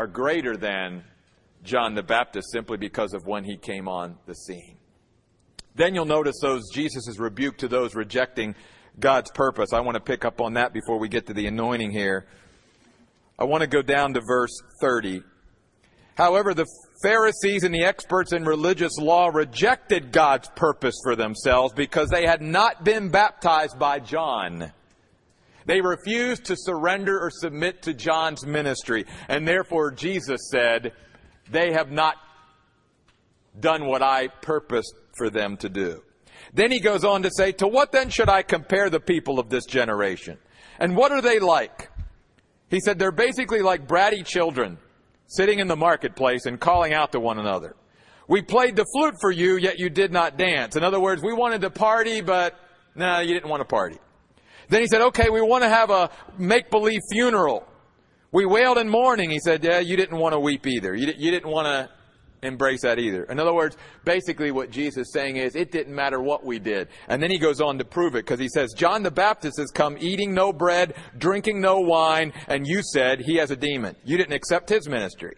are 0.00 0.06
greater 0.06 0.56
than 0.56 1.04
John 1.62 1.94
the 1.94 2.02
Baptist 2.02 2.50
simply 2.52 2.78
because 2.78 3.12
of 3.12 3.26
when 3.26 3.44
he 3.44 3.58
came 3.58 3.86
on 3.86 4.16
the 4.24 4.34
scene. 4.34 4.78
Then 5.74 5.94
you'll 5.94 6.06
notice 6.06 6.36
those 6.40 6.70
Jesus' 6.72 7.18
rebuke 7.18 7.58
to 7.58 7.68
those 7.68 7.94
rejecting 7.94 8.54
God's 8.98 9.30
purpose. 9.30 9.74
I 9.74 9.80
want 9.80 9.96
to 9.96 10.00
pick 10.02 10.24
up 10.24 10.40
on 10.40 10.54
that 10.54 10.72
before 10.72 10.98
we 10.98 11.10
get 11.10 11.26
to 11.26 11.34
the 11.34 11.46
anointing 11.46 11.90
here. 11.90 12.26
I 13.38 13.44
want 13.44 13.60
to 13.60 13.66
go 13.66 13.82
down 13.82 14.14
to 14.14 14.22
verse 14.26 14.62
30. 14.80 15.22
However, 16.14 16.54
the 16.54 16.66
Pharisees 17.02 17.64
and 17.64 17.74
the 17.74 17.84
experts 17.84 18.32
in 18.32 18.46
religious 18.46 18.96
law 18.96 19.28
rejected 19.28 20.12
God's 20.12 20.48
purpose 20.56 20.94
for 21.04 21.14
themselves 21.14 21.74
because 21.74 22.08
they 22.08 22.24
had 22.24 22.40
not 22.40 22.84
been 22.84 23.10
baptized 23.10 23.78
by 23.78 23.98
John. 23.98 24.72
They 25.70 25.80
refused 25.80 26.46
to 26.46 26.56
surrender 26.56 27.16
or 27.20 27.30
submit 27.30 27.82
to 27.82 27.94
John's 27.94 28.44
ministry. 28.44 29.04
And 29.28 29.46
therefore, 29.46 29.92
Jesus 29.92 30.40
said, 30.50 30.94
They 31.48 31.72
have 31.72 31.92
not 31.92 32.16
done 33.60 33.86
what 33.86 34.02
I 34.02 34.26
purposed 34.26 34.92
for 35.16 35.30
them 35.30 35.56
to 35.58 35.68
do. 35.68 36.02
Then 36.52 36.72
he 36.72 36.80
goes 36.80 37.04
on 37.04 37.22
to 37.22 37.30
say, 37.30 37.52
To 37.52 37.68
what 37.68 37.92
then 37.92 38.10
should 38.10 38.28
I 38.28 38.42
compare 38.42 38.90
the 38.90 38.98
people 38.98 39.38
of 39.38 39.48
this 39.48 39.64
generation? 39.64 40.38
And 40.80 40.96
what 40.96 41.12
are 41.12 41.22
they 41.22 41.38
like? 41.38 41.88
He 42.68 42.80
said, 42.80 42.98
They're 42.98 43.12
basically 43.12 43.62
like 43.62 43.86
bratty 43.86 44.26
children 44.26 44.76
sitting 45.28 45.60
in 45.60 45.68
the 45.68 45.76
marketplace 45.76 46.46
and 46.46 46.58
calling 46.58 46.94
out 46.94 47.12
to 47.12 47.20
one 47.20 47.38
another. 47.38 47.76
We 48.26 48.42
played 48.42 48.74
the 48.74 48.86
flute 48.92 49.14
for 49.20 49.30
you, 49.30 49.56
yet 49.56 49.78
you 49.78 49.88
did 49.88 50.10
not 50.10 50.36
dance. 50.36 50.74
In 50.74 50.82
other 50.82 50.98
words, 50.98 51.22
we 51.22 51.32
wanted 51.32 51.60
to 51.60 51.70
party, 51.70 52.22
but 52.22 52.58
no, 52.96 53.20
you 53.20 53.34
didn't 53.34 53.48
want 53.48 53.60
to 53.60 53.66
party. 53.66 53.98
Then 54.70 54.80
he 54.80 54.86
said, 54.86 55.02
okay, 55.02 55.30
we 55.30 55.40
want 55.40 55.64
to 55.64 55.68
have 55.68 55.90
a 55.90 56.10
make-believe 56.38 57.00
funeral. 57.10 57.66
We 58.30 58.46
wailed 58.46 58.78
in 58.78 58.88
mourning. 58.88 59.28
He 59.28 59.40
said, 59.40 59.64
yeah, 59.64 59.80
you 59.80 59.96
didn't 59.96 60.16
want 60.16 60.32
to 60.32 60.38
weep 60.38 60.64
either. 60.64 60.94
You, 60.94 61.12
you 61.18 61.32
didn't 61.32 61.50
want 61.50 61.66
to 61.66 61.90
embrace 62.46 62.82
that 62.82 63.00
either. 63.00 63.24
In 63.24 63.40
other 63.40 63.52
words, 63.52 63.76
basically 64.04 64.52
what 64.52 64.70
Jesus 64.70 65.08
is 65.08 65.12
saying 65.12 65.36
is 65.36 65.56
it 65.56 65.72
didn't 65.72 65.94
matter 65.94 66.22
what 66.22 66.44
we 66.44 66.60
did. 66.60 66.86
And 67.08 67.20
then 67.20 67.32
he 67.32 67.38
goes 67.38 67.60
on 67.60 67.78
to 67.78 67.84
prove 67.84 68.14
it 68.14 68.24
because 68.24 68.38
he 68.38 68.48
says, 68.48 68.72
John 68.72 69.02
the 69.02 69.10
Baptist 69.10 69.58
has 69.58 69.72
come 69.72 69.96
eating 69.98 70.32
no 70.32 70.52
bread, 70.52 70.94
drinking 71.18 71.60
no 71.60 71.80
wine, 71.80 72.32
and 72.46 72.64
you 72.64 72.80
said 72.82 73.20
he 73.20 73.36
has 73.36 73.50
a 73.50 73.56
demon. 73.56 73.96
You 74.04 74.16
didn't 74.16 74.34
accept 74.34 74.68
his 74.68 74.88
ministry. 74.88 75.36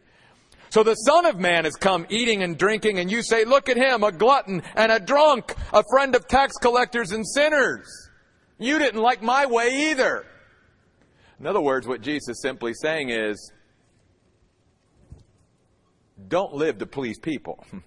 So 0.68 0.82
the 0.82 0.94
Son 0.94 1.24
of 1.24 1.38
Man 1.38 1.64
has 1.64 1.74
come 1.74 2.06
eating 2.10 2.42
and 2.42 2.56
drinking, 2.56 2.98
and 2.98 3.10
you 3.10 3.22
say, 3.22 3.44
Look 3.44 3.68
at 3.68 3.76
him, 3.76 4.02
a 4.02 4.12
glutton 4.12 4.62
and 4.74 4.92
a 4.92 5.00
drunk, 5.00 5.54
a 5.72 5.82
friend 5.90 6.14
of 6.14 6.28
tax 6.28 6.54
collectors 6.60 7.12
and 7.12 7.26
sinners. 7.26 8.01
You 8.62 8.78
didn't 8.78 9.00
like 9.00 9.22
my 9.22 9.46
way 9.46 9.90
either. 9.90 10.24
In 11.40 11.46
other 11.46 11.60
words, 11.60 11.86
what 11.86 12.00
Jesus 12.00 12.36
is 12.36 12.42
simply 12.42 12.72
saying 12.74 13.10
is, 13.10 13.52
don't 16.28 16.54
live 16.54 16.78
to 16.78 16.86
please 16.86 17.18
people. 17.18 17.64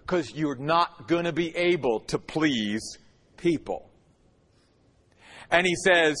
Because 0.00 0.34
you're 0.34 0.56
not 0.56 1.06
going 1.06 1.26
to 1.26 1.32
be 1.32 1.56
able 1.56 2.00
to 2.00 2.18
please 2.18 2.98
people. 3.36 3.88
And 5.48 5.64
he 5.64 5.76
says, 5.76 6.16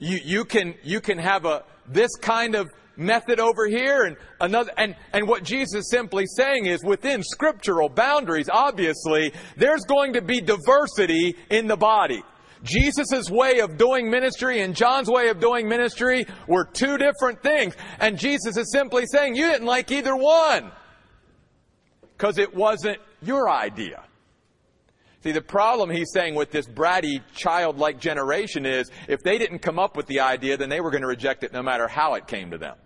you, 0.00 0.18
you 0.24 0.44
can, 0.44 0.74
you 0.82 1.00
can 1.00 1.18
have 1.18 1.44
a, 1.44 1.62
this 1.86 2.10
kind 2.16 2.56
of 2.56 2.68
method 2.96 3.38
over 3.38 3.68
here 3.68 4.02
and 4.02 4.16
another, 4.40 4.72
and, 4.76 4.96
and 5.12 5.28
what 5.28 5.44
Jesus 5.44 5.74
is 5.84 5.90
simply 5.90 6.26
saying 6.26 6.66
is 6.66 6.82
within 6.82 7.22
scriptural 7.22 7.88
boundaries, 7.88 8.48
obviously, 8.52 9.32
there's 9.56 9.84
going 9.84 10.14
to 10.14 10.20
be 10.20 10.40
diversity 10.40 11.36
in 11.50 11.68
the 11.68 11.76
body. 11.76 12.24
Jesus' 12.64 13.30
way 13.30 13.60
of 13.60 13.76
doing 13.76 14.10
ministry 14.10 14.62
and 14.62 14.74
John's 14.74 15.08
way 15.08 15.28
of 15.28 15.38
doing 15.38 15.68
ministry 15.68 16.26
were 16.48 16.64
two 16.64 16.98
different 16.98 17.42
things. 17.42 17.76
And 18.00 18.18
Jesus 18.18 18.56
is 18.56 18.72
simply 18.72 19.04
saying, 19.06 19.36
you 19.36 19.46
didn't 19.46 19.66
like 19.66 19.92
either 19.92 20.16
one. 20.16 20.72
Because 22.16 22.38
it 22.38 22.54
wasn't 22.54 22.98
your 23.22 23.50
idea. 23.50 24.02
See, 25.22 25.32
the 25.32 25.40
problem 25.40 25.90
he's 25.90 26.10
saying 26.12 26.34
with 26.34 26.50
this 26.50 26.66
bratty, 26.66 27.22
childlike 27.34 27.98
generation 27.98 28.66
is 28.66 28.90
if 29.08 29.22
they 29.22 29.38
didn't 29.38 29.60
come 29.60 29.78
up 29.78 29.96
with 29.96 30.06
the 30.06 30.20
idea, 30.20 30.56
then 30.56 30.68
they 30.68 30.80
were 30.80 30.90
going 30.90 31.02
to 31.02 31.08
reject 31.08 31.44
it 31.44 31.52
no 31.52 31.62
matter 31.62 31.88
how 31.88 32.14
it 32.14 32.26
came 32.26 32.50
to 32.50 32.58
them. 32.58 32.76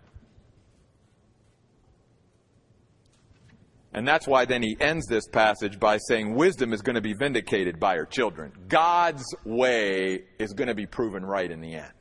And 3.93 4.07
that's 4.07 4.27
why 4.27 4.45
then 4.45 4.63
he 4.63 4.77
ends 4.81 5.07
this 5.07 5.27
passage 5.29 5.81
by 5.81 5.97
saying 6.09 6.35
wisdom 6.35 6.73
is 6.73 6.83
going 6.83 6.95
to 6.95 7.01
be 7.01 7.15
vindicated 7.15 7.81
by 7.81 7.97
her 7.97 8.05
children. 8.05 8.53
God's 8.69 9.25
way 9.45 10.25
is 10.39 10.53
going 10.53 10.69
to 10.69 10.75
be 10.75 10.87
proven 10.87 11.25
right 11.25 11.51
in 11.51 11.61
the 11.61 11.75
end, 11.75 11.93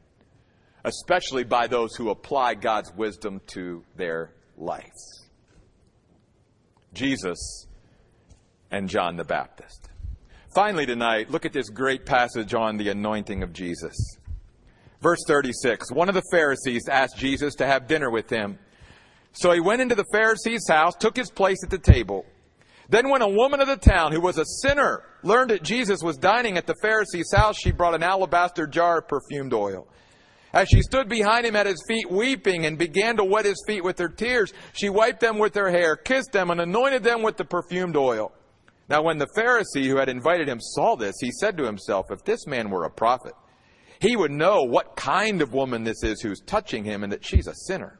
especially 0.83 1.43
by 1.43 1.67
those 1.67 1.95
who 1.95 2.09
apply 2.09 2.55
God's 2.55 2.91
wisdom 2.93 3.41
to 3.47 3.83
their 3.95 4.33
lives. 4.57 5.29
Jesus 6.93 7.67
and 8.69 8.89
John 8.89 9.15
the 9.15 9.23
Baptist. 9.23 9.89
Finally, 10.53 10.87
tonight, 10.87 11.29
look 11.29 11.45
at 11.45 11.53
this 11.53 11.69
great 11.69 12.05
passage 12.05 12.53
on 12.53 12.77
the 12.77 12.89
anointing 12.89 13.43
of 13.43 13.53
Jesus. 13.53 13.95
Verse 15.01 15.19
36 15.27 15.91
One 15.91 16.09
of 16.09 16.15
the 16.15 16.23
Pharisees 16.31 16.87
asked 16.89 17.17
Jesus 17.17 17.55
to 17.55 17.67
have 17.67 17.87
dinner 17.87 18.09
with 18.09 18.29
him. 18.29 18.57
So 19.39 19.51
he 19.51 19.59
went 19.59 19.81
into 19.81 19.93
the 19.93 20.05
Pharisee's 20.11 20.67
house, 20.67 20.95
took 20.95 21.15
his 21.15 21.29
place 21.29 21.59
at 21.63 21.69
the 21.69 21.77
table. 21.77 22.25
Then 22.89 23.09
when 23.09 23.21
a 23.21 23.29
woman 23.29 23.61
of 23.61 23.67
the 23.67 23.77
town 23.77 24.11
who 24.11 24.21
was 24.21 24.39
a 24.39 24.45
sinner 24.63 25.03
learned 25.21 25.51
that 25.51 25.61
Jesus 25.61 26.01
was 26.01 26.17
dining 26.17 26.57
at 26.57 26.65
the 26.65 26.75
Pharisee's 26.81 27.31
house, 27.35 27.55
she 27.57 27.71
brought 27.71 27.93
an 27.93 28.01
alabaster 28.01 28.65
jar 28.65 28.99
of 28.99 29.07
perfumed 29.07 29.53
oil. 29.53 29.87
As 30.53 30.69
she 30.69 30.81
stood 30.81 31.07
behind 31.07 31.45
him 31.45 31.55
at 31.55 31.67
his 31.67 31.83
feet 31.87 32.09
weeping 32.09 32.65
and 32.65 32.79
began 32.79 33.17
to 33.17 33.23
wet 33.23 33.45
his 33.45 33.61
feet 33.67 33.83
with 33.83 33.99
her 33.99 34.09
tears, 34.09 34.53
she 34.73 34.89
wiped 34.89 35.19
them 35.19 35.37
with 35.37 35.53
her 35.53 35.69
hair, 35.69 35.95
kissed 35.95 36.31
them, 36.31 36.49
and 36.49 36.59
anointed 36.59 37.03
them 37.03 37.21
with 37.21 37.37
the 37.37 37.45
perfumed 37.45 37.95
oil. 37.95 38.31
Now 38.89 39.03
when 39.03 39.19
the 39.19 39.27
Pharisee 39.37 39.85
who 39.85 39.97
had 39.97 40.09
invited 40.09 40.47
him 40.47 40.59
saw 40.59 40.95
this, 40.95 41.15
he 41.19 41.29
said 41.31 41.57
to 41.57 41.65
himself, 41.65 42.07
if 42.09 42.23
this 42.23 42.47
man 42.47 42.71
were 42.71 42.85
a 42.85 42.89
prophet, 42.89 43.33
he 43.99 44.15
would 44.15 44.31
know 44.31 44.63
what 44.63 44.95
kind 44.95 45.43
of 45.43 45.53
woman 45.53 45.83
this 45.83 46.01
is 46.03 46.21
who's 46.21 46.39
touching 46.39 46.85
him 46.85 47.03
and 47.03 47.11
that 47.11 47.23
she's 47.23 47.47
a 47.47 47.53
sinner. 47.67 47.99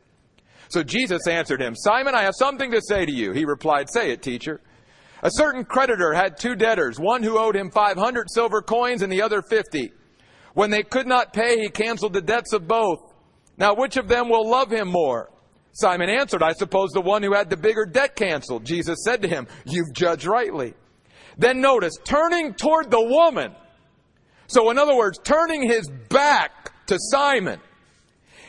So 0.70 0.84
Jesus 0.84 1.28
answered 1.28 1.62
him, 1.62 1.76
Simon, 1.76 2.16
I 2.16 2.24
have 2.24 2.36
something 2.38 2.72
to 2.72 2.82
say 2.82 3.06
to 3.06 3.12
you. 3.12 3.32
He 3.32 3.46
replied, 3.46 3.90
Say 3.90 4.12
it, 4.12 4.22
teacher. 4.22 4.62
A 5.24 5.32
certain 5.32 5.66
creditor 5.66 6.14
had 6.14 6.38
two 6.38 6.56
debtors, 6.56 7.00
one 7.00 7.24
who 7.24 7.40
owed 7.40 7.56
him 7.56 7.72
500 7.72 8.28
silver 8.30 8.62
coins 8.62 9.02
and 9.02 9.12
the 9.12 9.22
other 9.22 9.42
50. 9.42 9.92
When 10.54 10.70
they 10.70 10.84
could 10.84 11.08
not 11.08 11.34
pay, 11.34 11.60
he 11.60 11.70
canceled 11.70 12.14
the 12.14 12.22
debts 12.22 12.54
of 12.54 12.68
both. 12.68 13.00
Now, 13.58 13.74
which 13.74 13.98
of 13.98 14.08
them 14.08 14.30
will 14.30 14.48
love 14.48 14.72
him 14.72 14.88
more? 14.88 15.32
Simon 15.72 16.10
answered, 16.10 16.44
I 16.44 16.54
suppose 16.54 16.90
the 16.92 17.02
one 17.02 17.22
who 17.24 17.34
had 17.34 17.50
the 17.50 17.58
bigger 17.58 17.86
debt 17.86 18.16
canceled. 18.16 18.66
Jesus 18.66 19.04
said 19.04 19.22
to 19.22 19.28
him, 19.28 19.48
You've 19.66 19.94
judged 19.94 20.26
rightly. 20.26 20.74
Then 21.38 21.62
notice, 21.62 21.94
turning 22.04 22.54
toward 22.54 22.90
the 22.90 23.02
woman. 23.02 23.54
So, 24.48 24.72
in 24.72 24.78
other 24.78 24.96
words, 24.96 25.20
turning 25.24 25.68
his 25.68 25.88
back 26.10 26.72
to 26.88 26.98
Simon. 27.12 27.60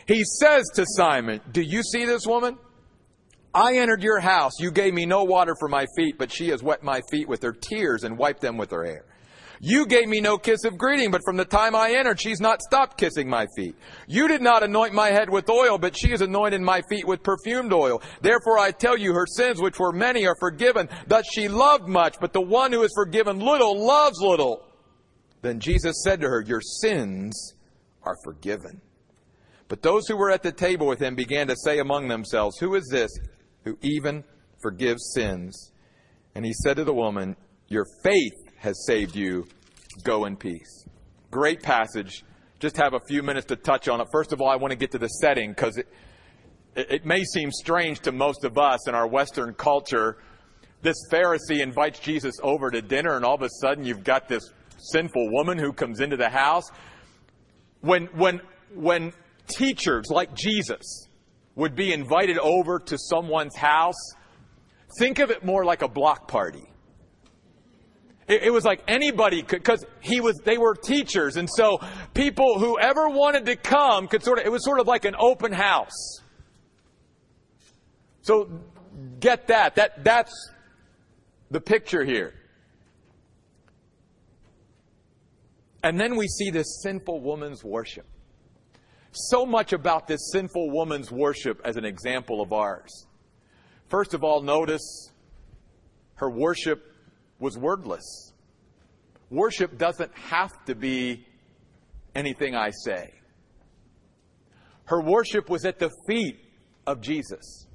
He 0.09 0.23
says 0.23 0.65
to 0.73 0.87
Simon, 0.87 1.39
Do 1.51 1.61
you 1.61 1.83
see 1.83 2.03
this 2.03 2.25
woman? 2.25 2.57
I 3.53 3.75
entered 3.75 4.01
your 4.01 4.19
house. 4.19 4.53
You 4.59 4.71
gave 4.71 4.91
me 4.91 5.05
no 5.05 5.23
water 5.23 5.53
for 5.59 5.69
my 5.69 5.85
feet, 5.95 6.17
but 6.17 6.31
she 6.31 6.49
has 6.49 6.63
wet 6.63 6.81
my 6.81 7.01
feet 7.11 7.27
with 7.27 7.43
her 7.43 7.53
tears 7.53 8.03
and 8.03 8.17
wiped 8.17 8.41
them 8.41 8.57
with 8.57 8.71
her 8.71 8.83
hair. 8.83 9.05
You 9.59 9.85
gave 9.85 10.07
me 10.07 10.19
no 10.19 10.39
kiss 10.39 10.63
of 10.63 10.79
greeting, 10.79 11.11
but 11.11 11.21
from 11.23 11.37
the 11.37 11.45
time 11.45 11.75
I 11.75 11.91
entered, 11.91 12.19
she's 12.19 12.41
not 12.41 12.63
stopped 12.63 12.97
kissing 12.97 13.29
my 13.29 13.45
feet. 13.55 13.75
You 14.07 14.27
did 14.27 14.41
not 14.41 14.63
anoint 14.63 14.95
my 14.95 15.09
head 15.09 15.29
with 15.29 15.47
oil, 15.47 15.77
but 15.77 15.95
she 15.95 16.09
has 16.09 16.21
anointed 16.21 16.61
my 16.61 16.81
feet 16.89 17.05
with 17.05 17.21
perfumed 17.21 17.71
oil. 17.71 18.01
Therefore 18.21 18.57
I 18.57 18.71
tell 18.71 18.97
you, 18.97 19.13
her 19.13 19.27
sins, 19.27 19.61
which 19.61 19.77
were 19.77 19.91
many, 19.91 20.25
are 20.25 20.37
forgiven. 20.39 20.89
Thus 21.05 21.25
she 21.31 21.49
loved 21.49 21.87
much, 21.87 22.15
but 22.19 22.33
the 22.33 22.41
one 22.41 22.71
who 22.71 22.81
is 22.81 22.91
forgiven 22.95 23.39
little 23.39 23.85
loves 23.85 24.17
little. 24.19 24.65
Then 25.43 25.59
Jesus 25.59 26.01
said 26.03 26.19
to 26.21 26.29
her, 26.29 26.41
Your 26.41 26.61
sins 26.61 27.53
are 28.01 28.17
forgiven. 28.23 28.81
But 29.69 29.83
those 29.83 30.07
who 30.07 30.17
were 30.17 30.31
at 30.31 30.43
the 30.43 30.51
table 30.51 30.87
with 30.87 30.99
him 30.99 31.15
began 31.15 31.47
to 31.47 31.55
say 31.55 31.79
among 31.79 32.07
themselves, 32.07 32.57
Who 32.57 32.75
is 32.75 32.87
this 32.91 33.11
who 33.63 33.77
even 33.81 34.23
forgives 34.61 35.13
sins? 35.13 35.71
And 36.35 36.43
he 36.43 36.53
said 36.53 36.75
to 36.77 36.83
the 36.83 36.93
woman, 36.93 37.37
Your 37.67 37.85
faith 38.03 38.33
has 38.57 38.85
saved 38.85 39.15
you. 39.15 39.47
Go 40.03 40.25
in 40.25 40.35
peace. 40.35 40.85
Great 41.31 41.61
passage. 41.61 42.23
Just 42.59 42.77
have 42.77 42.93
a 42.93 42.99
few 43.07 43.21
minutes 43.21 43.45
to 43.47 43.55
touch 43.55 43.87
on 43.87 44.01
it. 44.01 44.07
First 44.11 44.33
of 44.33 44.41
all, 44.41 44.49
I 44.49 44.55
want 44.55 44.71
to 44.71 44.77
get 44.77 44.91
to 44.91 44.97
the 44.97 45.07
setting 45.07 45.51
because 45.51 45.77
it, 45.77 45.87
it 46.75 47.05
may 47.05 47.23
seem 47.23 47.51
strange 47.51 47.99
to 48.01 48.11
most 48.11 48.43
of 48.43 48.57
us 48.57 48.87
in 48.87 48.95
our 48.95 49.07
Western 49.07 49.53
culture. 49.53 50.17
This 50.81 50.95
Pharisee 51.11 51.61
invites 51.61 51.99
Jesus 51.99 52.35
over 52.41 52.71
to 52.71 52.81
dinner, 52.81 53.15
and 53.15 53.23
all 53.23 53.35
of 53.35 53.43
a 53.43 53.49
sudden 53.61 53.83
you've 53.83 54.03
got 54.03 54.27
this 54.27 54.51
sinful 54.91 55.29
woman 55.31 55.57
who 55.59 55.73
comes 55.73 55.99
into 55.99 56.17
the 56.17 56.29
house. 56.29 56.65
when, 57.81 58.05
when, 58.07 58.41
when 58.73 59.13
teachers 59.49 60.07
like 60.09 60.33
Jesus 60.33 61.07
would 61.55 61.75
be 61.75 61.91
invited 61.91 62.37
over 62.37 62.79
to 62.79 62.97
someone's 62.97 63.55
house, 63.55 64.13
think 64.97 65.19
of 65.19 65.31
it 65.31 65.43
more 65.43 65.65
like 65.65 65.81
a 65.81 65.87
block 65.87 66.27
party. 66.27 66.63
It, 68.27 68.43
it 68.43 68.49
was 68.51 68.63
like 68.63 68.81
anybody 68.87 69.41
could, 69.43 69.59
because 69.59 69.83
he 69.99 70.21
was, 70.21 70.39
they 70.45 70.57
were 70.57 70.75
teachers, 70.75 71.35
and 71.35 71.49
so 71.49 71.79
people, 72.13 72.59
whoever 72.59 73.09
wanted 73.09 73.45
to 73.47 73.55
come, 73.55 74.07
could 74.07 74.23
sort 74.23 74.39
of, 74.39 74.45
it 74.45 74.51
was 74.51 74.63
sort 74.63 74.79
of 74.79 74.87
like 74.87 75.03
an 75.05 75.15
open 75.19 75.51
house. 75.51 76.21
So 78.21 78.61
get 79.19 79.47
that. 79.47 79.75
That 79.75 80.03
that's 80.03 80.51
the 81.49 81.59
picture 81.59 82.05
here. 82.05 82.35
And 85.83 85.99
then 85.99 86.15
we 86.15 86.27
see 86.27 86.51
this 86.51 86.81
sinful 86.83 87.21
woman's 87.21 87.63
worship. 87.63 88.05
So 89.11 89.45
much 89.45 89.73
about 89.73 90.07
this 90.07 90.31
sinful 90.31 90.69
woman's 90.71 91.11
worship 91.11 91.61
as 91.65 91.77
an 91.77 91.85
example 91.85 92.41
of 92.41 92.53
ours. 92.53 93.07
First 93.87 94.13
of 94.13 94.23
all, 94.23 94.41
notice 94.41 95.11
her 96.15 96.29
worship 96.29 96.93
was 97.39 97.57
wordless. 97.57 98.33
Worship 99.29 99.77
doesn't 99.77 100.15
have 100.15 100.51
to 100.65 100.75
be 100.75 101.25
anything 102.13 102.55
I 102.55 102.71
say. 102.71 103.13
Her 104.85 105.01
worship 105.01 105.49
was 105.49 105.65
at 105.65 105.79
the 105.79 105.91
feet 106.07 106.39
of 106.85 107.01
Jesus. 107.01 107.67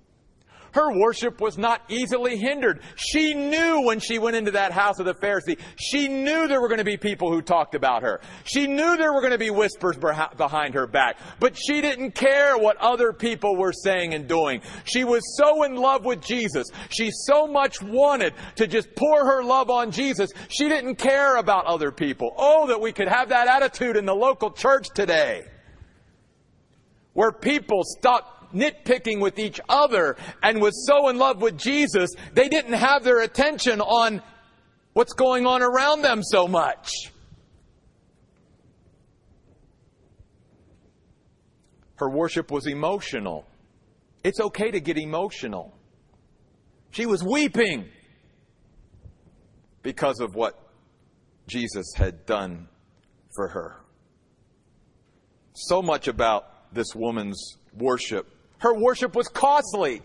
Her 0.74 0.92
worship 0.92 1.40
was 1.40 1.56
not 1.56 1.82
easily 1.88 2.36
hindered. 2.36 2.80
She 2.96 3.32
knew 3.32 3.82
when 3.86 4.00
she 4.00 4.18
went 4.18 4.34
into 4.34 4.50
that 4.50 4.72
house 4.72 4.98
of 4.98 5.06
the 5.06 5.14
Pharisee, 5.14 5.58
she 5.76 6.08
knew 6.08 6.48
there 6.48 6.60
were 6.60 6.66
going 6.66 6.78
to 6.78 6.84
be 6.84 6.96
people 6.96 7.30
who 7.30 7.40
talked 7.40 7.76
about 7.76 8.02
her. 8.02 8.20
She 8.42 8.66
knew 8.66 8.96
there 8.96 9.12
were 9.12 9.20
going 9.20 9.32
to 9.32 9.38
be 9.38 9.50
whispers 9.50 9.96
behind 9.96 10.74
her 10.74 10.88
back, 10.88 11.18
but 11.38 11.56
she 11.56 11.80
didn't 11.80 12.16
care 12.16 12.58
what 12.58 12.76
other 12.78 13.12
people 13.12 13.56
were 13.56 13.72
saying 13.72 14.14
and 14.14 14.26
doing. 14.26 14.62
She 14.84 15.04
was 15.04 15.22
so 15.38 15.62
in 15.62 15.76
love 15.76 16.04
with 16.04 16.20
Jesus. 16.20 16.66
She 16.90 17.10
so 17.12 17.46
much 17.46 17.80
wanted 17.80 18.34
to 18.56 18.66
just 18.66 18.94
pour 18.96 19.24
her 19.24 19.44
love 19.44 19.70
on 19.70 19.92
Jesus. 19.92 20.30
She 20.48 20.68
didn't 20.68 20.96
care 20.96 21.36
about 21.36 21.66
other 21.66 21.92
people. 21.92 22.34
Oh, 22.36 22.66
that 22.66 22.80
we 22.80 22.92
could 22.92 23.06
have 23.06 23.28
that 23.28 23.46
attitude 23.46 23.96
in 23.96 24.06
the 24.06 24.14
local 24.14 24.50
church 24.50 24.88
today 24.92 25.44
where 27.14 27.30
people 27.30 27.82
stop 27.84 28.33
nitpicking 28.54 29.20
with 29.20 29.38
each 29.38 29.60
other 29.68 30.16
and 30.42 30.60
was 30.60 30.86
so 30.86 31.08
in 31.08 31.18
love 31.18 31.42
with 31.42 31.58
Jesus, 31.58 32.10
they 32.32 32.48
didn't 32.48 32.74
have 32.74 33.04
their 33.04 33.20
attention 33.20 33.80
on 33.80 34.22
what's 34.92 35.12
going 35.12 35.46
on 35.46 35.62
around 35.62 36.02
them 36.02 36.22
so 36.22 36.46
much. 36.46 36.90
Her 41.96 42.08
worship 42.08 42.50
was 42.50 42.66
emotional. 42.66 43.46
It's 44.24 44.40
okay 44.40 44.70
to 44.70 44.80
get 44.80 44.98
emotional. 44.98 45.76
She 46.90 47.06
was 47.06 47.22
weeping 47.22 47.88
because 49.82 50.20
of 50.20 50.34
what 50.34 50.58
Jesus 51.46 51.92
had 51.94 52.26
done 52.26 52.68
for 53.34 53.48
her. 53.48 53.76
So 55.54 55.82
much 55.82 56.08
about 56.08 56.72
this 56.74 56.94
woman's 56.94 57.58
worship 57.76 58.33
her 58.58 58.74
worship 58.74 59.14
was 59.14 59.28
costly. 59.28 60.02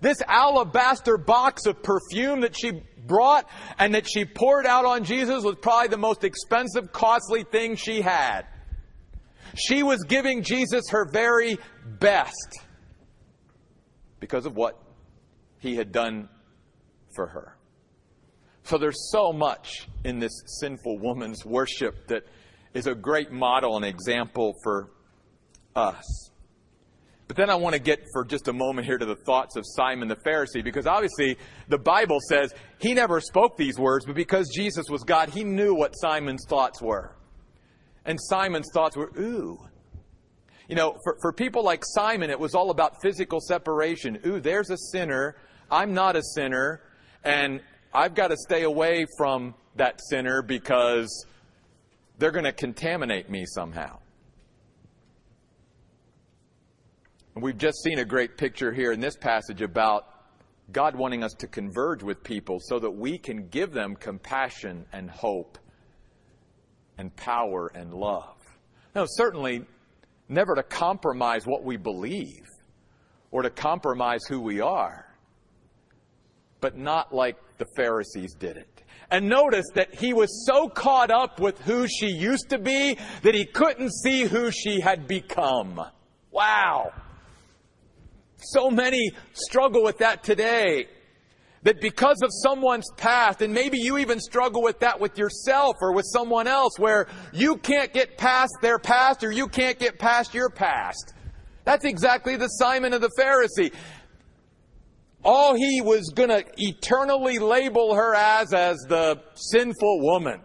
This 0.00 0.20
alabaster 0.22 1.16
box 1.16 1.66
of 1.66 1.82
perfume 1.82 2.40
that 2.40 2.56
she 2.58 2.82
brought 3.06 3.48
and 3.78 3.94
that 3.94 4.08
she 4.08 4.24
poured 4.24 4.66
out 4.66 4.84
on 4.84 5.04
Jesus 5.04 5.44
was 5.44 5.56
probably 5.62 5.88
the 5.88 5.96
most 5.96 6.24
expensive, 6.24 6.92
costly 6.92 7.44
thing 7.44 7.76
she 7.76 8.00
had. 8.00 8.42
She 9.54 9.82
was 9.82 10.02
giving 10.04 10.42
Jesus 10.42 10.88
her 10.90 11.04
very 11.04 11.58
best 12.00 12.58
because 14.18 14.46
of 14.46 14.56
what 14.56 14.80
he 15.58 15.76
had 15.76 15.92
done 15.92 16.28
for 17.14 17.26
her. 17.26 17.56
So 18.64 18.78
there's 18.78 19.10
so 19.10 19.32
much 19.32 19.88
in 20.04 20.18
this 20.18 20.32
sinful 20.60 20.98
woman's 20.98 21.44
worship 21.44 22.06
that 22.08 22.24
is 22.74 22.86
a 22.86 22.94
great 22.94 23.30
model 23.30 23.76
and 23.76 23.84
example 23.84 24.54
for 24.62 24.90
us. 25.76 26.30
But 27.32 27.38
then 27.38 27.48
I 27.48 27.54
want 27.54 27.72
to 27.72 27.80
get 27.80 28.04
for 28.12 28.26
just 28.26 28.48
a 28.48 28.52
moment 28.52 28.86
here 28.86 28.98
to 28.98 29.06
the 29.06 29.16
thoughts 29.16 29.56
of 29.56 29.64
Simon 29.64 30.06
the 30.06 30.16
Pharisee, 30.16 30.62
because 30.62 30.86
obviously 30.86 31.38
the 31.66 31.78
Bible 31.78 32.18
says 32.28 32.52
he 32.78 32.92
never 32.92 33.22
spoke 33.22 33.56
these 33.56 33.78
words, 33.78 34.04
but 34.04 34.14
because 34.14 34.50
Jesus 34.54 34.90
was 34.90 35.02
God, 35.02 35.30
he 35.30 35.42
knew 35.42 35.74
what 35.74 35.92
Simon's 35.92 36.44
thoughts 36.46 36.82
were. 36.82 37.16
And 38.04 38.18
Simon's 38.20 38.68
thoughts 38.74 38.98
were, 38.98 39.10
ooh. 39.18 39.58
You 40.68 40.76
know, 40.76 40.98
for, 41.02 41.16
for 41.22 41.32
people 41.32 41.64
like 41.64 41.84
Simon, 41.86 42.28
it 42.28 42.38
was 42.38 42.54
all 42.54 42.68
about 42.68 43.00
physical 43.00 43.40
separation. 43.40 44.18
Ooh, 44.26 44.38
there's 44.38 44.68
a 44.68 44.76
sinner. 44.76 45.34
I'm 45.70 45.94
not 45.94 46.16
a 46.16 46.22
sinner. 46.34 46.82
And 47.24 47.62
I've 47.94 48.14
got 48.14 48.28
to 48.28 48.36
stay 48.36 48.64
away 48.64 49.06
from 49.16 49.54
that 49.76 50.00
sinner 50.10 50.42
because 50.42 51.24
they're 52.18 52.30
going 52.30 52.44
to 52.44 52.52
contaminate 52.52 53.30
me 53.30 53.46
somehow. 53.46 54.01
And 57.34 57.42
we've 57.42 57.58
just 57.58 57.82
seen 57.82 57.98
a 57.98 58.04
great 58.04 58.36
picture 58.36 58.72
here 58.72 58.92
in 58.92 59.00
this 59.00 59.16
passage 59.16 59.62
about 59.62 60.06
God 60.70 60.94
wanting 60.94 61.24
us 61.24 61.32
to 61.34 61.46
converge 61.46 62.02
with 62.02 62.22
people 62.22 62.58
so 62.60 62.78
that 62.78 62.90
we 62.90 63.18
can 63.18 63.48
give 63.48 63.72
them 63.72 63.96
compassion 63.96 64.84
and 64.92 65.10
hope 65.10 65.58
and 66.98 67.14
power 67.16 67.70
and 67.74 67.92
love. 67.92 68.36
Now, 68.94 69.06
certainly 69.06 69.64
never 70.28 70.54
to 70.54 70.62
compromise 70.62 71.46
what 71.46 71.64
we 71.64 71.76
believe 71.76 72.46
or 73.30 73.42
to 73.42 73.50
compromise 73.50 74.20
who 74.28 74.40
we 74.40 74.60
are, 74.60 75.06
but 76.60 76.76
not 76.76 77.14
like 77.14 77.36
the 77.58 77.66
Pharisees 77.76 78.34
did 78.34 78.56
it. 78.56 78.68
And 79.10 79.28
notice 79.28 79.66
that 79.74 79.94
he 79.94 80.12
was 80.12 80.46
so 80.46 80.68
caught 80.68 81.10
up 81.10 81.40
with 81.40 81.58
who 81.60 81.86
she 81.86 82.06
used 82.06 82.50
to 82.50 82.58
be 82.58 82.98
that 83.22 83.34
he 83.34 83.44
couldn't 83.44 83.92
see 83.92 84.24
who 84.24 84.50
she 84.50 84.80
had 84.80 85.06
become. 85.06 85.80
Wow. 86.30 86.92
So 88.42 88.70
many 88.70 89.12
struggle 89.32 89.82
with 89.82 89.98
that 89.98 90.22
today. 90.22 90.88
That 91.64 91.80
because 91.80 92.20
of 92.22 92.30
someone's 92.42 92.90
past, 92.96 93.40
and 93.40 93.54
maybe 93.54 93.78
you 93.78 93.98
even 93.98 94.18
struggle 94.18 94.62
with 94.62 94.80
that 94.80 94.98
with 94.98 95.16
yourself 95.16 95.76
or 95.80 95.94
with 95.94 96.06
someone 96.12 96.48
else, 96.48 96.76
where 96.76 97.06
you 97.32 97.56
can't 97.56 97.92
get 97.92 98.18
past 98.18 98.52
their 98.62 98.80
past 98.80 99.22
or 99.22 99.30
you 99.30 99.46
can't 99.46 99.78
get 99.78 99.96
past 99.96 100.34
your 100.34 100.50
past. 100.50 101.14
That's 101.64 101.84
exactly 101.84 102.34
the 102.34 102.48
Simon 102.48 102.92
of 102.92 103.00
the 103.00 103.10
Pharisee. 103.16 103.72
All 105.24 105.54
he 105.54 105.80
was 105.80 106.10
going 106.12 106.30
to 106.30 106.44
eternally 106.56 107.38
label 107.38 107.94
her 107.94 108.12
as, 108.12 108.52
as 108.52 108.78
the 108.88 109.22
sinful 109.34 110.00
woman, 110.00 110.40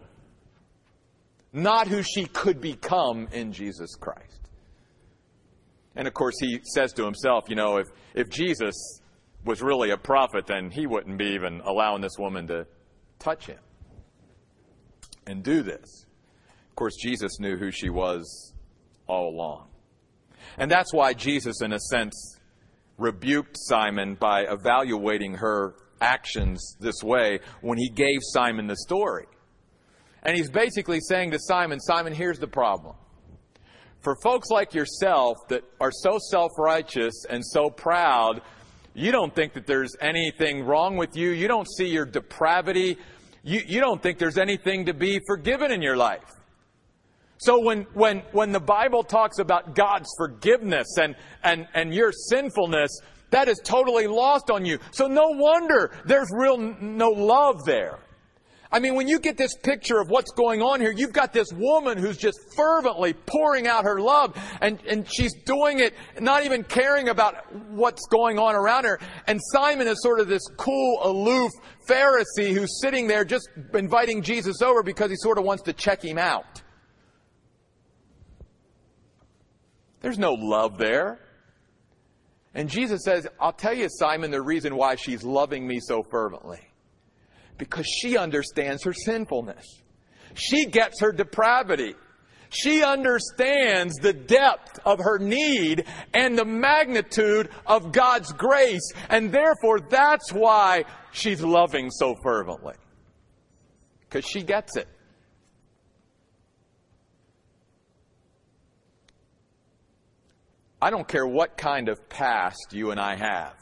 not 1.52 1.88
who 1.88 2.04
she 2.04 2.26
could 2.26 2.62
become 2.62 3.28
in 3.32 3.52
Jesus 3.52 3.96
Christ. 3.96 4.37
And 5.98 6.08
of 6.08 6.14
course, 6.14 6.36
he 6.40 6.60
says 6.64 6.94
to 6.94 7.04
himself, 7.04 7.46
you 7.50 7.56
know, 7.56 7.78
if, 7.78 7.88
if 8.14 8.30
Jesus 8.30 9.02
was 9.44 9.62
really 9.64 9.90
a 9.90 9.98
prophet, 9.98 10.46
then 10.46 10.70
he 10.70 10.86
wouldn't 10.86 11.18
be 11.18 11.32
even 11.34 11.60
allowing 11.66 12.02
this 12.02 12.18
woman 12.20 12.48
to 12.48 12.68
touch 13.18 13.48
him 13.48 13.58
and 15.26 15.44
do 15.44 15.64
this. 15.64 16.06
Of 16.70 16.76
course, 16.76 16.96
Jesus 17.02 17.40
knew 17.40 17.58
who 17.58 17.72
she 17.72 17.90
was 17.90 18.54
all 19.08 19.30
along. 19.30 19.70
And 20.60 20.70
that's 20.70 20.94
why 20.94 21.14
Jesus, 21.14 21.62
in 21.64 21.74
a 21.74 21.80
sense, 21.80 22.40
rebuked 23.00 23.58
Simon 23.58 24.16
by 24.16 24.42
evaluating 24.44 25.34
her 25.36 25.74
actions 26.00 26.78
this 26.80 27.02
way 27.04 27.40
when 27.62 27.80
he 27.80 27.90
gave 27.90 28.20
Simon 28.22 28.68
the 28.68 28.78
story. 28.78 29.26
And 30.22 30.38
he's 30.38 30.52
basically 30.52 31.00
saying 31.00 31.32
to 31.32 31.40
Simon, 31.40 31.80
Simon, 31.80 32.14
here's 32.14 32.38
the 32.38 32.48
problem 32.48 32.96
for 34.02 34.16
folks 34.24 34.50
like 34.50 34.74
yourself 34.74 35.38
that 35.50 35.64
are 35.80 35.92
so 35.92 36.18
self 36.32 36.52
righteous 36.58 37.26
and 37.30 37.46
so 37.46 37.70
proud, 37.70 38.42
you 38.94 39.12
don't 39.12 39.34
think 39.34 39.54
that 39.54 39.68
there's 39.68 39.96
anything 40.02 40.64
wrong 40.64 40.98
with 40.98 41.16
you. 41.16 41.30
You 41.30 41.48
don't 41.48 41.68
see 41.78 41.88
your 41.88 42.06
depravity. 42.06 42.98
You, 43.44 43.62
you 43.66 43.80
don't 43.80 44.02
think 44.02 44.18
there's 44.18 44.38
anything 44.38 44.86
to 44.88 44.94
be 44.94 45.20
forgiven 45.28 45.72
in 45.72 45.82
your 45.82 45.96
life. 45.96 46.24
So 47.38 47.60
when, 47.60 47.84
when, 47.94 48.24
when 48.32 48.52
the 48.52 48.60
Bible 48.60 49.04
talks 49.04 49.38
about 49.40 49.76
God's 49.76 50.10
forgiveness 50.18 50.88
and, 51.00 51.16
and, 51.44 51.68
and 51.74 51.94
your 51.94 52.12
sinfulness, 52.12 52.90
that 53.30 53.48
is 53.48 53.62
totally 53.64 54.08
lost 54.08 54.50
on 54.50 54.66
you. 54.66 54.80
So 54.92 55.08
no 55.08 55.28
wonder 55.30 55.92
there's 56.06 56.30
real 56.32 56.58
no 56.58 57.10
love 57.10 57.64
there. 57.66 58.00
I 58.72 58.80
mean, 58.80 58.96
when 58.96 59.08
you 59.08 59.20
get 59.20 59.38
this 59.38 59.56
picture 59.58 60.00
of 60.00 60.10
what's 60.10 60.32
going 60.32 60.62
on 60.62 60.82
here, 60.82 60.92
you've 60.92 61.14
got 61.14 61.32
this 61.32 61.52
woman 61.54 61.98
who's 61.98 62.18
just 62.18 62.40
fervently 62.56 63.14
pouring 63.14 63.66
out 63.66 63.86
her 63.86 64.02
love, 64.02 64.38
and, 64.62 64.80
and 64.88 65.08
she's 65.12 65.34
doing 65.46 65.80
it 65.80 65.94
not 66.20 66.44
even 66.46 66.64
caring 66.64 67.10
about 67.10 67.54
what's 67.70 68.06
going 68.08 68.38
on 68.38 68.56
around 68.56 68.84
her. 68.84 69.00
And 69.28 69.40
Simon 69.54 69.88
is 69.88 70.02
sort 70.02 70.20
of 70.20 70.28
this 70.28 70.46
cool, 70.58 71.00
aloof 71.04 71.52
Pharisee 71.88 72.54
who's 72.54 72.82
sitting 72.82 73.08
there 73.08 73.24
just 73.24 73.50
inviting 73.74 74.22
Jesus 74.22 74.62
over 74.62 74.84
because 74.84 75.10
he 75.10 75.16
sort 75.18 75.38
of 75.38 75.46
wants 75.46 75.64
to 75.64 75.74
check 75.74 76.04
him 76.04 76.18
out. 76.18 76.62
There's 80.02 80.20
no 80.20 80.34
love 80.34 80.78
there. 80.78 81.20
And 82.54 82.70
Jesus 82.70 83.04
says, 83.04 83.28
I'll 83.40 83.54
tell 83.54 83.74
you, 83.74 83.88
Simon, 83.90 84.32
the 84.32 84.42
reason 84.42 84.76
why 84.76 84.96
she's 84.96 85.24
loving 85.24 85.68
me 85.68 85.80
so 85.80 86.04
fervently. 86.04 86.67
Because 87.58 87.88
she 87.88 88.18
understands 88.18 88.84
her 88.84 88.94
sinfulness. 88.94 89.66
She 90.36 90.66
gets 90.66 91.02
her 91.02 91.12
depravity. 91.12 91.96
She 92.50 92.84
understands 92.84 93.96
the 93.96 94.14
depth 94.14 94.80
of 94.86 95.00
her 95.00 95.18
need 95.18 95.86
and 96.14 96.38
the 96.38 96.46
magnitude 96.46 97.50
of 97.66 97.92
God's 97.92 98.32
grace. 98.34 98.92
And 99.10 99.32
therefore, 99.32 99.80
that's 99.80 100.32
why 100.32 100.86
she's 101.12 101.42
loving 101.42 101.92
so 101.92 102.16
fervently. 102.24 102.76
Because 104.02 104.26
she 104.26 104.44
gets 104.44 104.78
it. 104.78 104.88
I 110.82 110.92
don't 110.92 111.08
care 111.08 111.26
what 111.26 111.58
kind 111.58 111.90
of 111.90 112.08
past 112.08 112.68
you 112.72 112.92
and 112.92 113.00
I 113.00 113.16
have. 113.16 113.56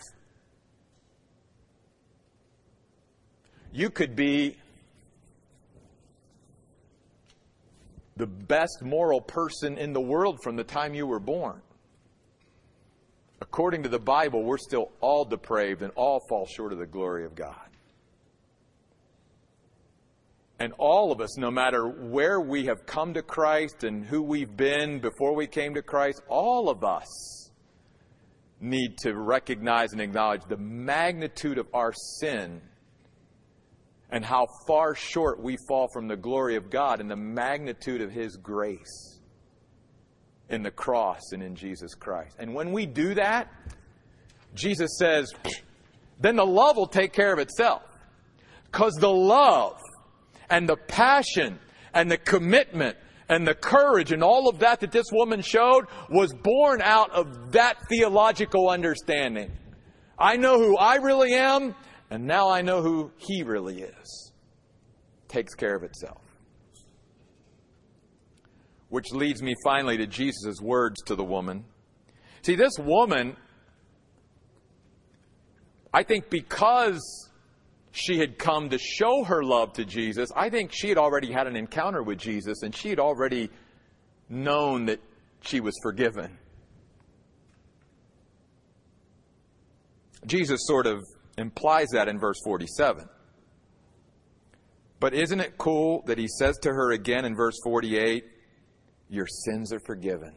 You 3.76 3.90
could 3.90 4.16
be 4.16 4.56
the 8.16 8.26
best 8.26 8.82
moral 8.82 9.20
person 9.20 9.78
in 9.78 9.92
the 9.92 10.00
world 10.00 10.40
from 10.42 10.56
the 10.56 10.64
time 10.64 10.94
you 10.94 11.06
were 11.06 11.20
born. 11.20 11.62
According 13.42 13.84
to 13.84 13.90
the 13.90 14.00
Bible, 14.00 14.44
we're 14.44 14.60
still 14.60 14.94
all 15.02 15.26
depraved 15.26 15.82
and 15.82 15.92
all 15.98 16.22
fall 16.30 16.46
short 16.46 16.72
of 16.72 16.80
the 16.80 16.86
glory 16.86 17.26
of 17.26 17.36
God. 17.36 17.68
And 20.58 20.72
all 20.78 21.12
of 21.12 21.20
us, 21.20 21.38
no 21.38 21.52
matter 21.52 21.86
where 21.86 22.40
we 22.40 22.68
have 22.68 22.86
come 22.86 23.14
to 23.16 23.22
Christ 23.22 23.84
and 23.84 24.06
who 24.06 24.22
we've 24.22 24.56
been 24.56 25.02
before 25.02 25.36
we 25.36 25.48
came 25.48 25.74
to 25.74 25.82
Christ, 25.82 26.22
all 26.30 26.70
of 26.70 26.86
us 26.86 27.52
need 28.62 28.98
to 29.00 29.14
recognize 29.16 29.92
and 29.92 30.00
acknowledge 30.00 30.44
the 30.48 30.56
magnitude 30.56 31.58
of 31.58 31.68
our 31.74 31.92
sin 32.22 32.62
and 34.12 34.24
how 34.24 34.48
far 34.68 34.96
short 34.96 35.42
we 35.42 35.58
fall 35.68 35.88
from 35.94 36.08
the 36.08 36.16
glory 36.16 36.56
of 36.56 36.70
God 36.70 37.02
and 37.02 37.10
the 37.10 37.16
magnitude 37.16 38.02
of 38.02 38.12
His 38.12 38.38
grace 38.38 39.20
in 40.50 40.62
the 40.62 40.72
cross 40.72 41.32
and 41.32 41.42
in 41.42 41.56
Jesus 41.56 41.96
Christ. 41.96 42.36
And 42.40 42.54
when 42.54 42.72
we 42.72 42.86
do 42.86 43.16
that, 43.16 43.52
Jesus 44.54 44.98
says, 44.98 45.34
then 46.20 46.36
the 46.36 46.46
love 46.46 46.78
will 46.78 46.88
take 46.88 47.14
care 47.14 47.34
of 47.34 47.40
itself. 47.40 47.82
Because 48.66 48.94
the 48.96 49.12
love 49.12 49.80
and 50.50 50.68
the 50.70 50.78
passion 50.78 51.60
and 51.94 52.10
the 52.10 52.18
commitment 52.18 52.98
and 53.28 53.48
the 53.48 53.56
courage 53.56 54.12
and 54.12 54.24
all 54.24 54.48
of 54.48 54.60
that 54.60 54.82
that 54.82 54.92
this 54.92 55.08
woman 55.12 55.42
showed 55.42 55.86
was 56.10 56.34
born 56.34 56.82
out 56.82 57.12
of 57.12 57.54
that 57.54 57.78
theological 57.90 58.70
understanding. 58.70 59.52
I 60.18 60.38
know 60.38 60.60
who 60.60 60.78
I 60.78 60.96
really 60.96 61.34
am, 61.34 61.76
and 62.10 62.26
now 62.26 62.50
I 62.50 62.62
know 62.62 62.82
who 62.82 63.12
he 63.18 63.44
really 63.44 63.82
is. 63.82 64.32
Takes 65.28 65.54
care 65.56 65.76
of 65.76 65.84
itself. 65.84 66.22
Which 68.90 69.12
leads 69.12 69.42
me 69.42 69.56
finally 69.64 69.98
to 69.98 70.08
Jesus' 70.08 70.62
words 70.62 71.02
to 71.08 71.16
the 71.16 71.24
woman. 71.24 71.66
See, 72.44 72.56
this 72.56 72.78
woman, 72.78 73.36
I 75.94 76.04
think 76.04 76.30
because 76.30 77.02
she 77.92 78.20
had 78.20 78.38
come 78.38 78.70
to 78.70 78.78
show 78.78 79.24
her 79.24 79.44
love 79.44 79.74
to 79.74 79.86
Jesus, 79.86 80.30
I 80.36 80.50
think 80.50 80.72
she 80.72 80.90
had 80.90 80.98
already 80.98 81.32
had 81.32 81.48
an 81.48 81.56
encounter 81.56 82.04
with 82.04 82.20
Jesus 82.20 82.62
and 82.62 82.76
she 82.76 82.90
had 82.90 83.00
already 83.00 83.50
known 84.30 84.86
that 84.86 85.00
she 85.42 85.60
was 85.60 85.74
forgiven. 85.82 86.38
Jesus 90.26 90.60
sort 90.66 90.88
of 90.88 91.04
implies 91.38 91.88
that 91.94 92.08
in 92.08 92.20
verse 92.20 92.40
47. 92.44 93.08
But 95.00 95.14
isn't 95.14 95.40
it 95.40 95.58
cool 95.58 96.04
that 96.08 96.18
he 96.18 96.28
says 96.28 96.58
to 96.60 96.70
her 96.70 96.92
again 96.92 97.26
in 97.26 97.36
verse 97.36 97.56
48, 97.64 98.24
Your 99.10 99.28
sins 99.28 99.74
are 99.74 99.82
forgiven? 99.86 100.34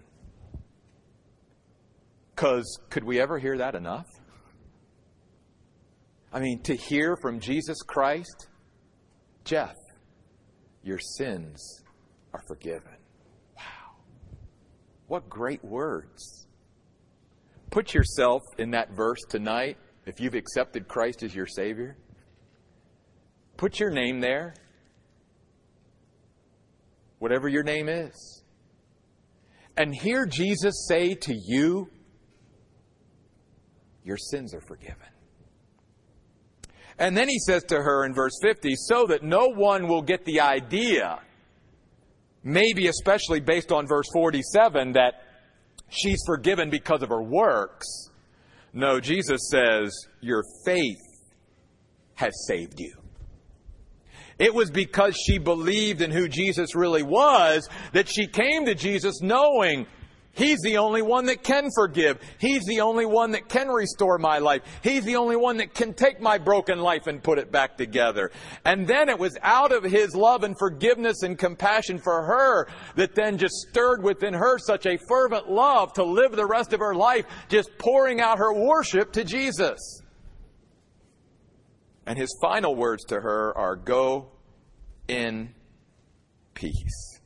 Because 2.34 2.78
could 2.90 3.04
we 3.04 3.20
ever 3.20 3.38
hear 3.38 3.58
that 3.58 3.74
enough? 3.74 4.06
I 6.32 6.40
mean, 6.40 6.62
to 6.64 6.76
hear 6.76 7.16
from 7.16 7.40
Jesus 7.40 7.82
Christ, 7.82 8.48
Jeff, 9.44 9.74
your 10.82 10.98
sins 10.98 11.82
are 12.34 12.42
forgiven. 12.46 12.96
Wow. 13.56 13.96
What 15.06 15.28
great 15.28 15.64
words. 15.64 16.46
Put 17.70 17.94
yourself 17.94 18.42
in 18.58 18.70
that 18.72 18.90
verse 18.90 19.20
tonight 19.28 19.78
if 20.08 20.20
you've 20.20 20.34
accepted 20.34 20.88
Christ 20.88 21.22
as 21.22 21.34
your 21.34 21.46
Savior, 21.46 21.96
put 23.56 23.78
your 23.78 23.90
name 23.90 24.20
there, 24.20 24.54
whatever 27.18 27.48
your 27.48 27.62
name 27.62 27.88
is, 27.88 28.42
and 29.76 29.94
hear 29.94 30.26
Jesus 30.26 30.86
say 30.88 31.14
to 31.14 31.34
you, 31.34 31.90
Your 34.02 34.16
sins 34.16 34.54
are 34.54 34.60
forgiven. 34.60 34.96
And 36.98 37.16
then 37.16 37.28
he 37.28 37.38
says 37.38 37.62
to 37.64 37.76
her 37.76 38.04
in 38.04 38.12
verse 38.12 38.36
50, 38.42 38.74
so 38.74 39.06
that 39.06 39.22
no 39.22 39.48
one 39.48 39.86
will 39.86 40.02
get 40.02 40.24
the 40.24 40.40
idea, 40.40 41.20
maybe 42.42 42.88
especially 42.88 43.38
based 43.38 43.70
on 43.70 43.86
verse 43.86 44.08
47, 44.12 44.92
that 44.94 45.22
she's 45.90 46.20
forgiven 46.26 46.70
because 46.70 47.02
of 47.02 47.10
her 47.10 47.22
works 47.22 48.07
no, 48.72 49.00
Jesus 49.00 49.48
says, 49.50 49.92
Your 50.20 50.42
faith 50.64 50.98
has 52.14 52.32
saved 52.46 52.80
you. 52.80 52.94
It 54.38 54.54
was 54.54 54.70
because 54.70 55.16
she 55.16 55.38
believed 55.38 56.00
in 56.00 56.10
who 56.10 56.28
Jesus 56.28 56.74
really 56.76 57.02
was 57.02 57.68
that 57.92 58.08
she 58.08 58.26
came 58.26 58.66
to 58.66 58.74
Jesus 58.74 59.20
knowing 59.20 59.86
He's 60.38 60.60
the 60.60 60.78
only 60.78 61.02
one 61.02 61.26
that 61.26 61.42
can 61.42 61.68
forgive. 61.74 62.20
He's 62.38 62.64
the 62.64 62.80
only 62.80 63.06
one 63.06 63.32
that 63.32 63.48
can 63.48 63.66
restore 63.66 64.18
my 64.18 64.38
life. 64.38 64.62
He's 64.84 65.04
the 65.04 65.16
only 65.16 65.34
one 65.34 65.56
that 65.56 65.74
can 65.74 65.92
take 65.92 66.20
my 66.20 66.38
broken 66.38 66.78
life 66.78 67.08
and 67.08 67.20
put 67.20 67.38
it 67.38 67.50
back 67.50 67.76
together. 67.76 68.30
And 68.64 68.86
then 68.86 69.08
it 69.08 69.18
was 69.18 69.36
out 69.42 69.72
of 69.72 69.82
His 69.82 70.14
love 70.14 70.44
and 70.44 70.56
forgiveness 70.56 71.24
and 71.24 71.36
compassion 71.36 71.98
for 71.98 72.22
her 72.22 72.68
that 72.94 73.16
then 73.16 73.36
just 73.36 73.56
stirred 73.68 74.04
within 74.04 74.32
her 74.32 74.58
such 74.58 74.86
a 74.86 74.96
fervent 75.08 75.50
love 75.50 75.92
to 75.94 76.04
live 76.04 76.36
the 76.36 76.46
rest 76.46 76.72
of 76.72 76.78
her 76.78 76.94
life 76.94 77.26
just 77.48 77.76
pouring 77.76 78.20
out 78.20 78.38
her 78.38 78.54
worship 78.54 79.12
to 79.14 79.24
Jesus. 79.24 79.80
And 82.06 82.16
His 82.16 82.32
final 82.40 82.76
words 82.76 83.04
to 83.06 83.16
her 83.16 83.58
are, 83.58 83.74
Go 83.74 84.30
in 85.08 85.52
peace. 86.54 87.17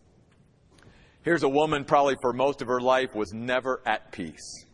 Here's 1.23 1.43
a 1.45 1.49
woman, 1.49 1.85
probably 1.85 2.16
for 2.20 2.33
most 2.33 2.62
of 2.62 2.68
her 2.68 2.81
life, 2.81 3.14
was 3.14 3.33
never 3.33 3.81
at 3.87 4.11
peace. 4.11 4.66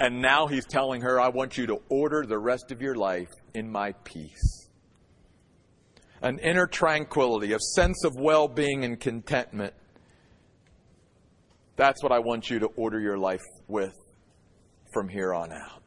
And 0.00 0.20
now 0.20 0.48
he's 0.48 0.66
telling 0.66 1.02
her, 1.02 1.20
I 1.20 1.28
want 1.28 1.56
you 1.56 1.66
to 1.66 1.80
order 1.88 2.24
the 2.26 2.38
rest 2.38 2.72
of 2.72 2.82
your 2.82 2.96
life 2.96 3.28
in 3.54 3.70
my 3.70 3.92
peace. 4.04 4.68
An 6.20 6.38
inner 6.40 6.66
tranquility, 6.66 7.52
a 7.52 7.58
sense 7.58 8.04
of 8.04 8.16
well 8.16 8.48
being 8.48 8.84
and 8.84 8.98
contentment. 8.98 9.74
That's 11.76 12.02
what 12.02 12.12
I 12.12 12.18
want 12.18 12.50
you 12.50 12.58
to 12.60 12.66
order 12.76 13.00
your 13.00 13.18
life 13.18 13.40
with 13.68 13.94
from 14.92 15.08
here 15.08 15.32
on 15.32 15.52
out. 15.52 15.82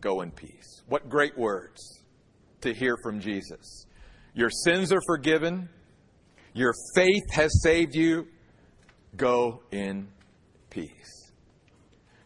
Go 0.00 0.20
in 0.20 0.30
peace. 0.30 0.82
What 0.88 1.08
great 1.08 1.38
words 1.38 2.04
to 2.60 2.74
hear 2.74 2.96
from 3.02 3.20
Jesus. 3.20 3.86
Your 4.34 4.50
sins 4.50 4.92
are 4.92 5.00
forgiven. 5.06 5.68
Your 6.56 6.72
faith 6.94 7.32
has 7.32 7.62
saved 7.62 7.96
you. 7.96 8.28
Go 9.16 9.62
in 9.72 10.06
peace. 10.70 11.32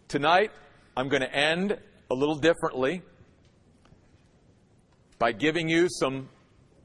Tonight, 0.06 0.50
I'm 0.94 1.08
going 1.08 1.22
to 1.22 1.34
end 1.34 1.78
a 2.10 2.14
little 2.14 2.34
differently 2.34 3.00
by 5.18 5.32
giving 5.32 5.66
you 5.66 5.88
some 5.88 6.28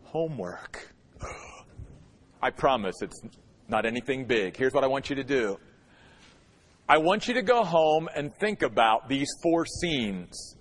homework. 0.04 0.90
I 2.42 2.50
promise 2.50 2.96
it's 3.02 3.22
not 3.68 3.86
anything 3.86 4.24
big. 4.24 4.56
Here's 4.56 4.74
what 4.74 4.86
I 4.86 4.88
want 4.88 5.10
you 5.10 5.18
to 5.18 5.24
do. 5.26 5.60
I 6.88 6.98
want 6.98 7.28
you 7.28 7.34
to 7.34 7.42
go 7.42 7.66
home 7.66 8.08
and 8.16 8.34
think 8.36 8.62
about 8.62 9.10
these 9.10 9.28
four 9.42 9.66
scenes 9.66 10.56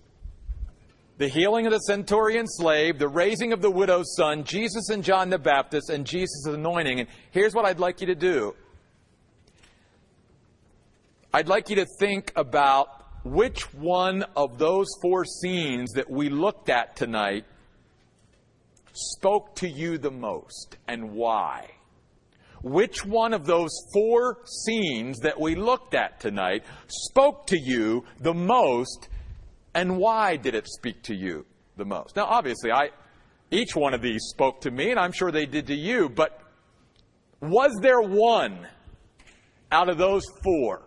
the 1.23 1.29
healing 1.29 1.67
of 1.67 1.73
the 1.73 1.79
centurion 1.79 2.49
slave, 2.49 2.99
the 2.99 3.07
raising 3.07 3.53
of 3.53 3.63
the 3.63 3.71
widow's 3.71 4.17
son, 4.17 4.43
Jesus 4.43 4.89
and 4.89 5.05
John 5.05 5.31
the 5.31 5.39
Baptist, 5.39 5.89
and 5.89 6.05
Jesus' 6.05 6.47
anointing. 6.47 6.99
And 6.99 7.09
here's 7.31 7.55
what 7.55 7.65
I'd 7.65 7.79
like 7.79 8.01
you 8.01 8.09
to 8.09 8.17
do 8.17 8.57
I'd 11.33 11.47
like 11.47 11.71
you 11.71 11.77
to 11.77 11.87
think 12.01 12.33
about 12.35 12.89
which 13.25 13.73
one 13.73 14.25
of 14.35 14.59
those 14.59 14.89
four 15.01 15.25
scenes 15.25 15.93
that 15.93 16.11
we 16.11 16.29
looked 16.29 16.69
at 16.69 16.97
tonight 16.97 17.45
spoke 18.93 19.55
to 19.57 19.69
you 19.69 19.99
the 19.99 20.11
most 20.11 20.77
and 20.89 21.13
why. 21.13 21.71
which 22.63 23.05
one 23.05 23.33
of 23.33 23.47
those 23.47 23.71
four 23.93 24.39
scenes 24.65 25.21
that 25.21 25.39
we 25.39 25.55
looked 25.55 25.95
at 25.95 26.19
tonight 26.19 26.65
spoke 26.89 27.47
to 27.47 27.59
you 27.59 28.05
the 28.21 28.35
most 28.35 29.09
and 29.75 29.97
why 29.97 30.37
did 30.37 30.55
it 30.55 30.67
speak 30.69 31.03
to 31.05 31.15
you 31.15 31.47
the 31.77 31.85
most? 31.85 32.17
Now, 32.17 32.27
obviously, 32.27 32.71
I, 32.71 32.91
each 33.51 33.75
one 33.75 33.95
of 33.95 34.03
these 34.03 34.23
spoke 34.31 34.61
to 34.63 34.71
me 34.71 34.91
and 34.91 34.99
I'm 34.99 35.13
sure 35.13 35.31
they 35.31 35.47
did 35.47 35.67
to 35.69 35.75
you, 35.75 36.09
but 36.09 36.41
was 37.41 37.73
there 37.83 38.01
one 38.01 38.67
out 39.71 39.89
of 39.89 39.99
those 39.99 40.25
four 40.43 40.83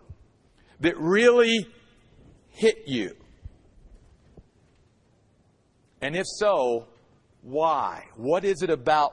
that 0.80 0.96
really 0.98 1.66
hit 2.48 2.84
you? 2.86 3.14
And 6.00 6.16
if 6.16 6.26
so, 6.26 6.88
why? 7.42 8.04
What 8.16 8.44
is 8.44 8.62
it 8.62 8.70
about 8.70 9.12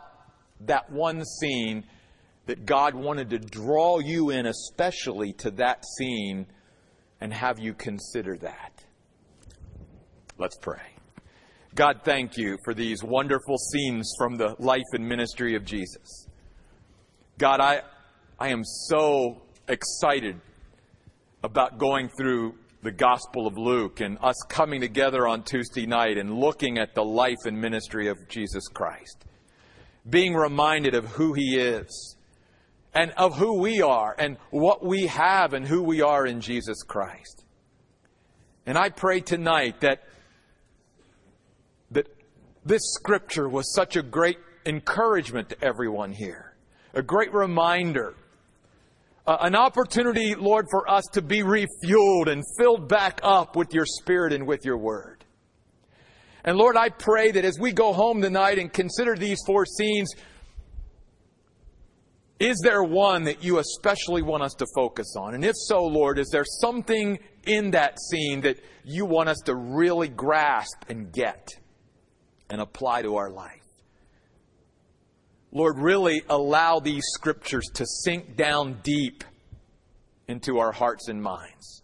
that 0.61 0.91
one 0.91 1.23
scene 1.25 1.85
that 2.45 2.65
God 2.65 2.93
wanted 2.95 3.29
to 3.31 3.39
draw 3.39 3.99
you 3.99 4.29
in, 4.29 4.45
especially 4.45 5.33
to 5.33 5.51
that 5.51 5.83
scene, 5.97 6.45
and 7.21 7.33
have 7.33 7.59
you 7.59 7.73
consider 7.73 8.37
that? 8.37 8.72
Let's 10.37 10.57
pray. 10.57 10.81
God, 11.75 12.01
thank 12.03 12.37
you 12.37 12.57
for 12.65 12.73
these 12.73 13.03
wonderful 13.03 13.57
scenes 13.57 14.11
from 14.17 14.35
the 14.35 14.55
life 14.59 14.81
and 14.93 15.07
ministry 15.07 15.55
of 15.55 15.65
Jesus. 15.65 16.27
God, 17.37 17.59
I, 17.59 17.81
I 18.39 18.49
am 18.49 18.63
so 18.63 19.41
excited 19.67 20.39
about 21.43 21.77
going 21.77 22.09
through 22.17 22.55
the 22.81 22.91
Gospel 22.91 23.47
of 23.47 23.57
Luke 23.57 24.01
and 24.01 24.17
us 24.21 24.35
coming 24.49 24.81
together 24.81 25.27
on 25.27 25.43
Tuesday 25.43 25.85
night 25.85 26.17
and 26.17 26.33
looking 26.33 26.77
at 26.77 26.95
the 26.95 27.03
life 27.03 27.45
and 27.45 27.59
ministry 27.59 28.07
of 28.07 28.17
Jesus 28.27 28.67
Christ. 28.67 29.25
Being 30.09 30.33
reminded 30.33 30.95
of 30.95 31.05
who 31.05 31.33
He 31.33 31.57
is 31.57 32.17
and 32.93 33.11
of 33.11 33.37
who 33.37 33.59
we 33.59 33.81
are 33.81 34.15
and 34.17 34.37
what 34.49 34.85
we 34.85 35.07
have 35.07 35.53
and 35.53 35.65
who 35.65 35.81
we 35.83 36.01
are 36.01 36.25
in 36.25 36.41
Jesus 36.41 36.83
Christ. 36.83 37.43
And 38.65 38.77
I 38.77 38.89
pray 38.89 39.21
tonight 39.21 39.81
that, 39.81 40.03
this 42.65 42.81
scripture 42.93 43.49
was 43.49 43.73
such 43.73 43.95
a 43.95 44.03
great 44.03 44.37
encouragement 44.65 45.49
to 45.49 45.63
everyone 45.63 46.11
here, 46.11 46.55
a 46.93 47.01
great 47.01 47.33
reminder 47.33 48.15
uh, 49.25 49.37
an 49.39 49.55
opportunity, 49.55 50.35
Lord, 50.35 50.67
for 50.69 50.89
us 50.89 51.05
to 51.13 51.21
be 51.21 51.43
refueled 51.43 52.27
and 52.27 52.43
filled 52.57 52.89
back 52.89 53.21
up 53.23 53.55
with 53.55 53.73
your 53.73 53.85
Spirit 53.85 54.33
and 54.33 54.45
with 54.45 54.65
your 54.65 54.77
Word. 54.77 55.23
And 56.43 56.57
Lord, 56.57 56.75
I 56.75 56.89
pray 56.89 57.31
that 57.31 57.45
as 57.45 57.57
we 57.57 57.71
go 57.71 57.93
home 57.93 58.21
tonight 58.21 58.59
and 58.59 58.71
consider 58.71 59.15
these 59.15 59.39
four 59.45 59.65
scenes, 59.65 60.13
is 62.37 62.59
there 62.61 62.83
one 62.83 63.23
that 63.23 63.41
you 63.41 63.59
especially 63.59 64.21
want 64.21 64.43
us 64.43 64.53
to 64.55 64.65
focus 64.75 65.15
on? 65.17 65.35
And 65.35 65.45
if 65.45 65.55
so, 65.55 65.85
Lord, 65.85 66.19
is 66.19 66.27
there 66.29 66.43
something 66.43 67.17
in 67.45 67.71
that 67.71 67.97
scene 68.01 68.41
that 68.41 68.57
you 68.83 69.05
want 69.05 69.29
us 69.29 69.37
to 69.45 69.55
really 69.55 70.09
grasp 70.09 70.83
and 70.89 71.13
get 71.13 71.47
and 72.53 72.61
apply 72.61 73.01
to 73.01 73.15
our 73.15 73.31
life? 73.31 73.63
Lord, 75.51 75.79
really 75.79 76.21
allow 76.29 76.79
these 76.79 77.03
scriptures 77.13 77.65
to 77.73 77.85
sink 77.85 78.35
down 78.35 78.79
deep 78.83 79.23
into 80.27 80.59
our 80.59 80.71
hearts 80.71 81.07
and 81.07 81.21
minds. 81.21 81.81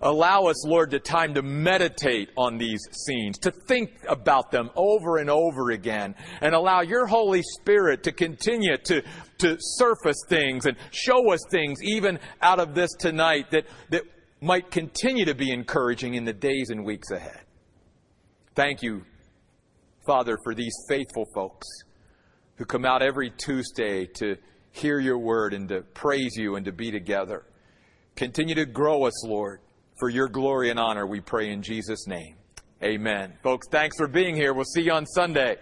Allow 0.00 0.46
us, 0.46 0.64
Lord, 0.64 0.92
the 0.92 1.00
time 1.00 1.34
to 1.34 1.42
meditate 1.42 2.30
on 2.36 2.56
these 2.56 2.80
scenes, 2.92 3.36
to 3.38 3.50
think 3.50 3.90
about 4.08 4.52
them 4.52 4.70
over 4.76 5.18
and 5.18 5.28
over 5.28 5.70
again, 5.70 6.14
and 6.40 6.54
allow 6.54 6.82
your 6.82 7.06
Holy 7.06 7.42
Spirit 7.42 8.04
to 8.04 8.12
continue 8.12 8.76
to, 8.76 9.02
to 9.38 9.56
surface 9.58 10.22
things 10.28 10.66
and 10.66 10.76
show 10.92 11.32
us 11.32 11.40
things 11.50 11.82
even 11.82 12.20
out 12.40 12.60
of 12.60 12.74
this 12.74 12.90
tonight 12.98 13.50
that, 13.50 13.66
that 13.90 14.02
might 14.40 14.70
continue 14.70 15.24
to 15.24 15.34
be 15.34 15.52
encouraging 15.52 16.14
in 16.14 16.24
the 16.24 16.32
days 16.32 16.70
and 16.70 16.84
weeks 16.84 17.10
ahead. 17.10 17.40
Thank 18.54 18.82
you, 18.82 19.02
Father, 20.06 20.36
for 20.42 20.54
these 20.54 20.74
faithful 20.88 21.26
folks 21.34 21.66
who 22.56 22.64
come 22.64 22.84
out 22.84 23.02
every 23.02 23.30
Tuesday 23.30 24.06
to 24.06 24.36
hear 24.72 24.98
your 24.98 25.18
word 25.18 25.54
and 25.54 25.68
to 25.68 25.82
praise 25.94 26.36
you 26.36 26.56
and 26.56 26.64
to 26.64 26.72
be 26.72 26.90
together. 26.90 27.44
Continue 28.16 28.54
to 28.54 28.66
grow 28.66 29.04
us, 29.04 29.24
Lord, 29.24 29.60
for 29.98 30.08
your 30.08 30.28
glory 30.28 30.70
and 30.70 30.78
honor, 30.78 31.06
we 31.06 31.20
pray 31.20 31.50
in 31.50 31.62
Jesus' 31.62 32.06
name. 32.06 32.36
Amen. 32.82 33.34
Folks, 33.42 33.68
thanks 33.70 33.96
for 33.96 34.08
being 34.08 34.34
here. 34.34 34.52
We'll 34.52 34.64
see 34.64 34.82
you 34.82 34.92
on 34.92 35.06
Sunday. 35.06 35.56